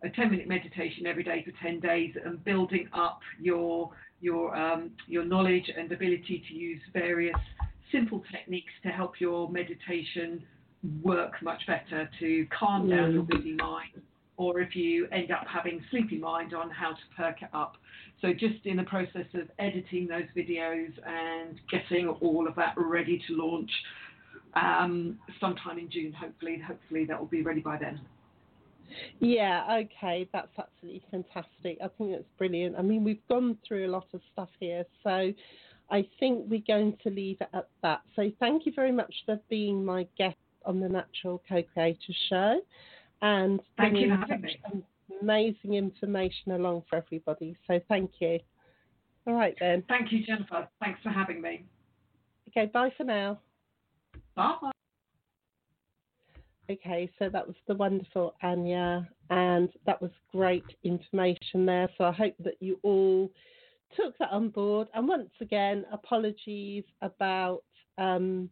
a 0.03 0.11
ten-minute 0.11 0.49
meditation 0.49 1.07
every 1.07 1.25
day 1.25 1.45
for 1.45 1.53
ten 1.63 1.81
days 1.81 2.15
and 2.25 2.43
building 2.45 2.89
up 2.93 3.21
your 3.41 3.91
your 4.21 4.57
um, 4.57 4.91
your 5.07 5.25
knowledge 5.25 5.71
and 5.77 5.91
ability 5.91 6.45
to 6.49 6.55
use 6.55 6.81
various 6.93 7.37
simple 7.93 8.23
techniques 8.33 8.73
to 8.83 8.89
help 8.89 9.21
your 9.21 9.51
meditation 9.51 10.43
work 11.03 11.33
much 11.43 11.63
better 11.67 12.09
to 12.21 12.47
calm 12.59 12.89
down 12.89 13.11
mm. 13.11 13.15
your 13.15 13.23
busy 13.23 13.53
mind, 13.55 14.03
or 14.37 14.61
if 14.61 14.75
you 14.75 15.07
end 15.13 15.31
up 15.31 15.47
having 15.47 15.83
sleepy 15.91 16.19
mind 16.19 16.55
on 16.55 16.71
how 16.71 16.91
to 16.91 17.01
perk 17.17 17.43
it 17.43 17.49
up. 17.53 17.77
So 18.21 18.33
just 18.33 18.65
in 18.65 18.77
the 18.77 18.85
process 18.85 19.27
of 19.35 19.49
editing 19.59 20.07
those 20.09 20.25
videos 20.37 20.93
and 21.07 21.61
getting 21.71 22.09
all 22.09 22.49
of 22.49 22.55
that 22.57 22.75
ready 22.77 23.23
to 23.29 23.37
launch 23.37 23.71
um, 24.55 25.19
sometime 25.41 25.79
in 25.79 25.91
June, 25.91 26.13
hopefully. 26.13 26.61
Hopefully 26.67 27.05
that 27.05 27.19
will 27.19 27.27
be 27.27 27.43
ready 27.43 27.61
by 27.61 27.79
then. 27.79 28.01
Yeah, 29.21 29.83
okay, 29.85 30.29
that's 30.33 30.53
absolutely 30.59 31.03
fantastic. 31.11 31.79
I 31.83 31.89
think 31.97 32.13
that's 32.13 32.25
brilliant. 32.39 32.77
I 32.79 32.83
mean, 32.83 33.03
we've 33.05 33.27
gone 33.29 33.59
through 33.67 33.87
a 33.87 33.91
lot 33.91 34.07
of 34.13 34.21
stuff 34.33 34.51
here, 34.61 34.85
so 35.03 35.33
I 35.91 36.09
think 36.21 36.45
we're 36.49 36.63
going 36.67 36.97
to 37.03 37.11
leave 37.11 37.39
it 37.41 37.49
at 37.53 37.69
that. 37.83 38.03
So 38.15 38.31
thank 38.41 38.67
you 38.67 38.73
very 38.75 38.93
much 38.93 39.15
for 39.27 39.39
being 39.49 39.85
my 39.85 40.07
guest 40.17 40.37
on 40.65 40.81
the 40.81 40.89
Natural 40.89 41.43
Co-Creator 41.49 42.13
Show 42.29 42.61
and 43.25 43.59
bringing 43.79 44.13
amazing 45.23 45.75
information 45.75 46.53
along 46.53 46.83
for 46.89 46.97
everybody. 46.97 47.57
So 47.67 47.81
thank 47.89 48.11
you. 48.21 48.39
All 49.27 49.33
right 49.33 49.57
then. 49.59 49.83
Thank 49.89 50.13
you, 50.13 50.23
Jennifer. 50.25 50.69
Thanks 50.79 51.01
for 51.03 51.09
having 51.09 51.41
me. 51.41 51.65
Okay, 52.49 52.71
bye 52.73 52.93
for 52.97 53.05
now. 53.05 53.41
Bye. 54.37 54.71
Okay, 56.71 57.11
so 57.19 57.31
that 57.31 57.47
was 57.47 57.57
the 57.67 57.75
wonderful 57.75 58.35
Annya, 58.43 59.07
and 59.31 59.71
that 59.87 60.01
was 60.03 60.11
great 60.31 60.65
information 60.83 61.65
there. 61.65 61.89
So 61.97 62.05
I 62.05 62.13
hope 62.13 62.35
that 62.41 62.57
you 62.61 62.79
all 62.83 63.31
took 63.97 64.17
that 64.19 64.31
on 64.33 64.51
board. 64.51 64.89
And 64.93 65.09
once 65.09 65.31
again, 65.41 65.87
apologies 65.93 66.85
about, 67.01 67.63
um, 67.97 68.51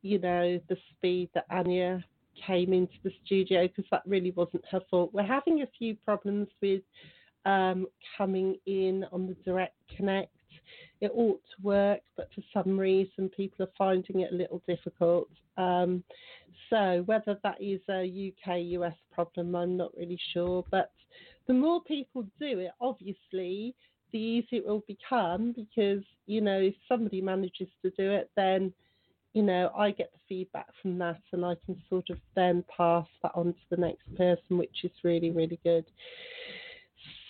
you 0.00 0.18
know, 0.18 0.58
the 0.70 0.76
speed 0.90 1.28
that 1.34 1.50
Annya 1.50 2.02
came 2.46 2.72
into 2.72 2.94
the 3.04 3.12
studio 3.24 3.66
because 3.66 3.84
that 3.90 4.02
really 4.06 4.32
wasn't 4.32 4.64
her 4.70 4.80
fault. 4.90 5.12
We're 5.12 5.22
having 5.22 5.62
a 5.62 5.66
few 5.78 5.94
problems 5.94 6.48
with 6.60 6.82
um, 7.44 7.86
coming 8.16 8.56
in 8.66 9.04
on 9.12 9.26
the 9.26 9.36
direct 9.44 9.76
connect. 9.96 10.32
It 11.00 11.12
ought 11.14 11.40
to 11.56 11.62
work, 11.62 12.00
but 12.16 12.28
for 12.34 12.42
some 12.52 12.78
reason, 12.78 13.30
people 13.30 13.64
are 13.64 13.72
finding 13.78 14.20
it 14.20 14.32
a 14.32 14.36
little 14.36 14.62
difficult. 14.68 15.28
Um, 15.56 16.04
so, 16.68 17.02
whether 17.06 17.38
that 17.42 17.60
is 17.60 17.80
a 17.88 18.32
UK 18.32 18.58
US 18.80 18.94
problem, 19.12 19.54
I'm 19.54 19.76
not 19.76 19.96
really 19.96 20.20
sure. 20.32 20.64
But 20.70 20.92
the 21.46 21.54
more 21.54 21.82
people 21.82 22.22
do 22.38 22.60
it, 22.60 22.70
obviously, 22.80 23.74
the 24.12 24.18
easier 24.18 24.60
it 24.60 24.66
will 24.66 24.84
become 24.86 25.52
because, 25.52 26.04
you 26.26 26.40
know, 26.40 26.60
if 26.60 26.74
somebody 26.88 27.20
manages 27.20 27.68
to 27.82 27.90
do 27.90 28.10
it, 28.10 28.30
then, 28.36 28.72
you 29.32 29.42
know, 29.42 29.70
I 29.76 29.92
get 29.92 30.10
the 30.12 30.18
feedback 30.28 30.66
from 30.82 30.98
that 30.98 31.20
and 31.32 31.44
I 31.44 31.54
can 31.64 31.80
sort 31.88 32.10
of 32.10 32.18
then 32.34 32.64
pass 32.76 33.06
that 33.22 33.32
on 33.34 33.52
to 33.52 33.60
the 33.70 33.76
next 33.76 34.14
person, 34.16 34.58
which 34.58 34.84
is 34.84 34.90
really, 35.04 35.30
really 35.30 35.60
good. 35.62 35.84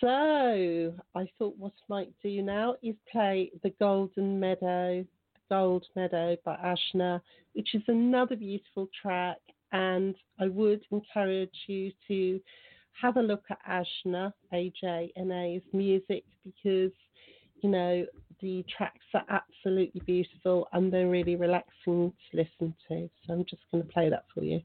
So 0.01 0.95
I 1.15 1.27
thought 1.39 1.57
what 1.59 1.73
I 1.73 1.85
might 1.89 2.13
do 2.23 2.43
now 2.43 2.77
is 2.83 2.95
play 3.13 3.51
The 3.63 3.71
Golden 3.79 4.41
Meadow, 4.41 5.05
Gold 5.51 5.85
Meadow 5.95 6.37
by 6.45 6.57
Ajna, 6.57 7.21
which 7.53 7.75
is 7.75 7.83
another 7.87 8.37
beautiful 8.37 8.89
track. 9.01 9.39
And 9.73 10.17
I 10.41 10.49
would 10.49 10.83
encourage 10.91 11.55
you 11.67 11.93
to 12.09 12.41
have 13.01 13.19
a 13.19 13.23
look 13.23 13.45
at 13.51 13.59
Ajna, 13.69 14.33
A-J-N-A's 14.53 15.63
music 15.73 16.25
because, 16.45 16.93
you 17.63 17.69
know, 17.69 18.07
the 18.43 18.65
tracks 18.77 19.05
are 19.15 19.25
absolutely 19.29 20.01
beautiful 20.07 20.69
and 20.73 20.93
they're 20.93 21.09
really 21.09 21.37
relaxing 21.37 22.13
to 22.31 22.37
listen 22.37 22.75
to. 22.89 23.09
So 23.27 23.33
I'm 23.33 23.45
just 23.45 23.63
going 23.71 23.85
to 23.85 23.93
play 23.93 24.09
that 24.11 24.25
for 24.35 24.43
you. 24.43 24.61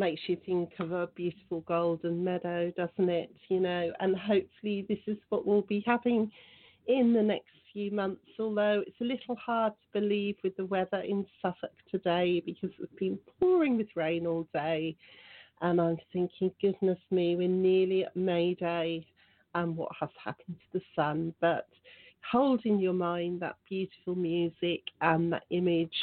Makes 0.00 0.22
you 0.26 0.36
think 0.46 0.70
of 0.80 0.92
a 0.92 1.08
beautiful 1.14 1.60
golden 1.68 2.24
meadow, 2.24 2.72
doesn't 2.76 3.10
it? 3.10 3.30
You 3.48 3.60
know, 3.60 3.92
and 4.00 4.16
hopefully 4.16 4.86
this 4.88 4.98
is 5.06 5.18
what 5.28 5.46
we'll 5.46 5.62
be 5.62 5.84
having 5.86 6.32
in 6.88 7.12
the 7.12 7.22
next 7.22 7.50
few 7.72 7.92
months, 7.92 8.24
although 8.40 8.82
it's 8.84 9.00
a 9.00 9.04
little 9.04 9.36
hard 9.36 9.74
to 9.74 10.00
believe 10.00 10.36
with 10.42 10.56
the 10.56 10.64
weather 10.64 11.00
in 11.00 11.24
Suffolk 11.40 11.70
today 11.90 12.42
because 12.44 12.70
it's 12.80 12.98
been 12.98 13.18
pouring 13.38 13.76
with 13.76 13.86
rain 13.94 14.26
all 14.26 14.48
day. 14.52 14.96
And 15.60 15.78
I'm 15.80 15.98
thinking, 16.12 16.50
goodness 16.60 16.98
me, 17.10 17.36
we're 17.36 17.46
nearly 17.48 18.04
at 18.04 18.16
May 18.16 18.54
Day 18.54 19.06
and 19.54 19.76
what 19.76 19.92
has 20.00 20.08
happened 20.24 20.56
to 20.72 20.78
the 20.78 20.84
sun. 20.96 21.34
But 21.40 21.68
hold 22.32 22.62
in 22.64 22.80
your 22.80 22.94
mind 22.94 23.40
that 23.40 23.56
beautiful 23.68 24.14
music 24.14 24.82
and 25.02 25.32
that 25.32 25.44
image 25.50 26.00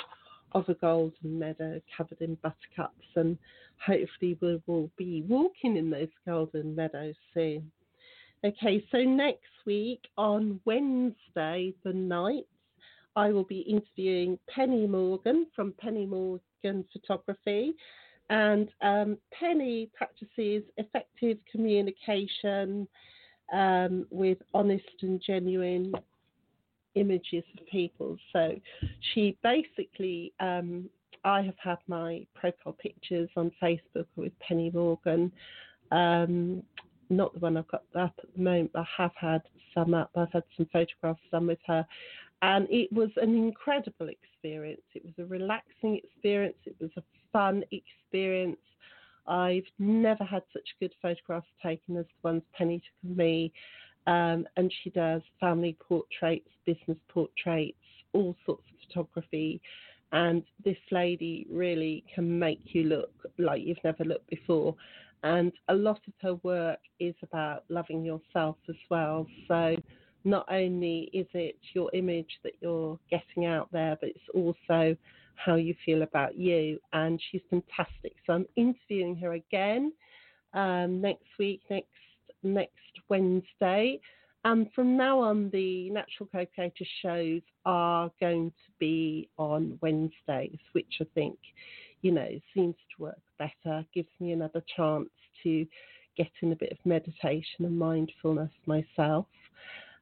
of 0.53 0.69
a 0.69 0.73
golden 0.75 1.39
meadow 1.39 1.81
covered 1.95 2.21
in 2.21 2.35
buttercups, 2.35 3.07
and 3.15 3.37
hopefully 3.86 4.38
we 4.41 4.61
will 4.65 4.89
be 4.97 5.23
walking 5.28 5.78
in 5.78 5.89
those 5.89 6.09
golden 6.25 6.75
meadows 6.75 7.15
soon. 7.34 7.71
Okay, 8.45 8.86
so 8.91 8.99
next 8.99 9.41
week 9.65 10.01
on 10.17 10.59
Wednesday, 10.65 11.73
the 11.84 11.91
9th, 11.91 12.45
I 13.15 13.32
will 13.32 13.45
be 13.45 13.61
interviewing 13.61 14.38
Penny 14.47 14.86
Morgan 14.86 15.47
from 15.55 15.73
Penny 15.80 16.05
Morgan 16.05 16.86
Photography. 16.93 17.73
And 18.30 18.69
um, 18.82 19.17
Penny 19.32 19.89
practices 19.95 20.63
effective 20.78 21.38
communication 21.51 22.88
um, 23.51 24.05
with 24.11 24.38
honest 24.53 24.86
and 25.01 25.21
genuine 25.25 25.93
images 26.95 27.43
of 27.57 27.65
people. 27.67 28.17
So 28.34 28.55
she 29.13 29.38
basically, 29.43 30.34
um, 30.39 30.89
I 31.24 31.41
have 31.41 31.57
had 31.61 31.78
my 31.88 32.26
profile 32.34 32.74
pictures 32.74 33.30
on 33.36 33.51
Facebook 33.61 34.07
with 34.15 34.38
Penny 34.39 34.72
Morgan. 34.74 35.32
Um, 35.91 36.63
not 37.09 37.34
the 37.34 37.39
one 37.39 37.57
I've 37.57 37.68
got 37.68 37.84
up 37.95 38.13
at 38.20 38.34
the 38.36 38.41
moment, 38.41 38.72
but 38.74 38.82
I 38.82 39.03
have 39.03 39.11
had 39.15 39.41
some 39.74 39.93
up. 39.93 40.11
I've 40.15 40.32
had 40.32 40.43
some 40.55 40.68
photographs 40.72 41.22
done 41.32 41.47
with 41.47 41.59
her. 41.68 41.86
And 42.41 42.68
it 42.70 42.91
was 42.91 43.09
an 43.18 43.36
incredible 43.36 44.09
experience. 44.09 44.82
It 44.93 45.03
was 45.03 45.13
a 45.18 45.26
relaxing 45.26 45.97
experience. 46.03 46.57
It 46.65 46.76
was 46.80 46.91
a 46.97 47.03
fun 47.34 47.63
experience. 47.72 48.59
I've 49.28 49.65
never 49.80 50.24
had 50.24 50.43
such 50.53 50.68
good 50.80 50.93
photographs 51.01 51.47
taken 51.63 51.97
as 51.97 52.05
the 52.05 52.28
ones 52.28 52.43
Penny 52.53 52.80
took 52.80 53.11
of 53.11 53.18
me. 53.18 53.51
Um, 54.05 54.47
and 54.55 54.72
she 54.84 54.89
does 54.91 55.22
family 55.39 55.76
portraits, 55.86 56.47
business 56.65 56.97
portraits, 57.09 57.78
all 58.13 58.36
sorts 58.45 58.63
of 58.70 58.88
photography. 58.88 59.61
And 60.12 60.43
this 60.64 60.78
lady 60.91 61.45
really 61.49 62.03
can 62.14 62.39
make 62.39 62.62
you 62.74 62.84
look 62.84 63.12
like 63.38 63.62
you've 63.64 63.84
never 63.84 64.03
looked 64.03 64.30
before. 64.30 64.76
And 65.24 65.51
a 65.68 65.74
lot 65.74 65.99
of 66.08 66.14
her 66.22 66.36
work 66.43 66.80
is 66.99 67.16
about 67.24 67.64
loving 67.70 68.03
yourself 68.03 68.58
as 68.70 68.76
well. 68.89 69.28
So 69.47 69.76
not 70.24 70.45
only 70.51 71.10
is 71.14 71.28
it 71.34 71.58
your 71.74 71.89
image 71.93 72.39
that 72.43 72.53
you're 72.62 72.99
getting 73.10 73.45
out 73.45 73.70
there, 73.72 73.97
but 73.99 74.10
it's 74.10 74.20
also 74.34 74.95
how 75.36 75.55
you 75.55 75.76
feel 75.86 76.03
about 76.03 76.38
you. 76.38 76.80
And 76.93 77.22
she's 77.32 77.41
fantastic. 77.49 78.14
So 78.26 78.34
I'm 78.34 78.45
interviewing 78.55 79.16
her 79.18 79.34
again 79.34 79.91
um, 80.53 81.01
next 81.01 81.28
week, 81.39 81.62
next 81.70 81.88
next 82.43 82.74
Wednesday. 83.10 83.99
And 84.47 84.71
from 84.73 84.95
now 84.95 85.19
on, 85.19 85.49
the 85.49 85.89
Natural 85.89 86.29
Co-Creator 86.31 86.85
shows 87.01 87.41
are 87.65 88.09
going 88.21 88.49
to 88.51 88.71
be 88.79 89.27
on 89.37 89.77
Wednesdays, 89.81 90.57
which 90.71 91.01
I 91.01 91.05
think, 91.13 91.37
you 92.01 92.13
know, 92.13 92.29
seems 92.53 92.75
to 92.95 93.03
work 93.03 93.19
better, 93.37 93.85
gives 93.93 94.07
me 94.21 94.31
another 94.31 94.63
chance 94.73 95.09
to 95.43 95.67
get 96.15 96.31
in 96.41 96.53
a 96.53 96.55
bit 96.55 96.71
of 96.71 96.77
meditation 96.85 97.65
and 97.65 97.77
mindfulness 97.77 98.51
myself. 98.65 99.25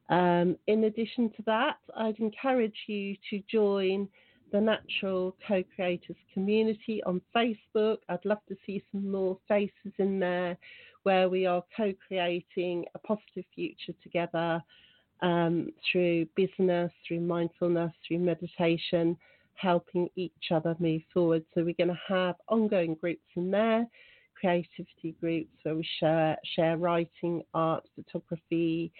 Um, 0.09 0.57
in 0.67 0.83
addition 0.83 1.31
to 1.37 1.43
that, 1.47 1.77
I'd 1.97 2.19
encourage 2.19 2.77
you 2.85 3.15
to 3.31 3.41
join 3.51 4.07
the 4.51 4.61
Natural 4.61 5.35
Co 5.47 5.63
Creators 5.75 6.17
community 6.35 7.01
on 7.01 7.19
Facebook. 7.35 7.97
I'd 8.09 8.23
love 8.23 8.45
to 8.49 8.55
see 8.63 8.83
some 8.91 9.09
more 9.09 9.39
faces 9.47 9.93
in 9.97 10.19
there 10.19 10.55
where 11.05 11.29
we 11.29 11.45
are 11.45 11.63
co 11.77 11.93
creating 12.07 12.83
a 12.95 12.99
positive 12.99 13.45
future 13.53 13.93
together 14.01 14.61
um, 15.21 15.69
through 15.91 16.25
business, 16.35 16.91
through 17.07 17.21
mindfulness, 17.21 17.91
through 18.05 18.19
meditation, 18.19 19.15
helping 19.53 20.09
each 20.15 20.51
other 20.51 20.75
move 20.79 21.03
forward. 21.13 21.45
So, 21.53 21.63
we're 21.63 21.75
going 21.77 21.95
to 21.95 21.99
have 22.07 22.35
ongoing 22.49 22.95
groups 22.95 23.23
in 23.35 23.51
there, 23.51 23.85
creativity 24.39 25.15
groups 25.21 25.53
where 25.61 25.75
we 25.75 25.87
share, 25.99 26.37
share 26.55 26.77
writing, 26.77 27.43
art, 27.53 27.85
photography, 27.95 28.91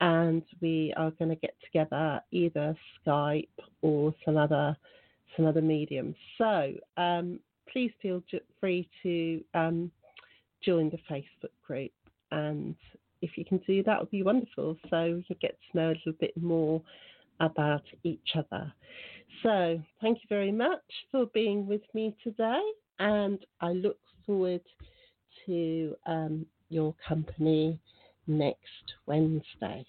and 0.00 0.42
we 0.62 0.94
are 0.96 1.10
going 1.10 1.28
to 1.28 1.36
get 1.36 1.54
together 1.62 2.22
either 2.32 2.74
Skype 3.06 3.48
or 3.82 4.14
some 4.24 4.38
other 4.38 4.74
some 5.36 5.46
other 5.46 5.62
medium. 5.62 6.14
So 6.38 6.72
um, 6.96 7.38
please 7.70 7.92
feel 8.02 8.22
free 8.58 8.88
to 9.02 9.44
um, 9.54 9.90
join 10.64 10.90
the 10.90 10.98
Facebook 11.10 11.52
group. 11.66 11.92
And 12.30 12.76
if 13.22 13.36
you 13.36 13.44
can 13.44 13.58
do 13.66 13.82
that, 13.84 14.00
would 14.00 14.10
be 14.10 14.22
wonderful. 14.22 14.76
So 14.88 15.22
you 15.28 15.36
get 15.40 15.58
to 15.72 15.78
know 15.78 15.88
a 15.88 15.94
little 15.94 16.12
bit 16.20 16.36
more 16.40 16.82
about 17.40 17.82
each 18.04 18.34
other. 18.34 18.72
So 19.42 19.80
thank 20.00 20.18
you 20.18 20.26
very 20.28 20.52
much 20.52 20.82
for 21.10 21.26
being 21.32 21.66
with 21.66 21.82
me 21.94 22.16
today. 22.22 22.60
And 22.98 23.38
I 23.60 23.72
look 23.72 23.98
forward 24.26 24.62
to 25.46 25.94
um, 26.06 26.46
your 26.68 26.94
company 27.06 27.80
next 28.26 28.94
Wednesday. 29.06 29.86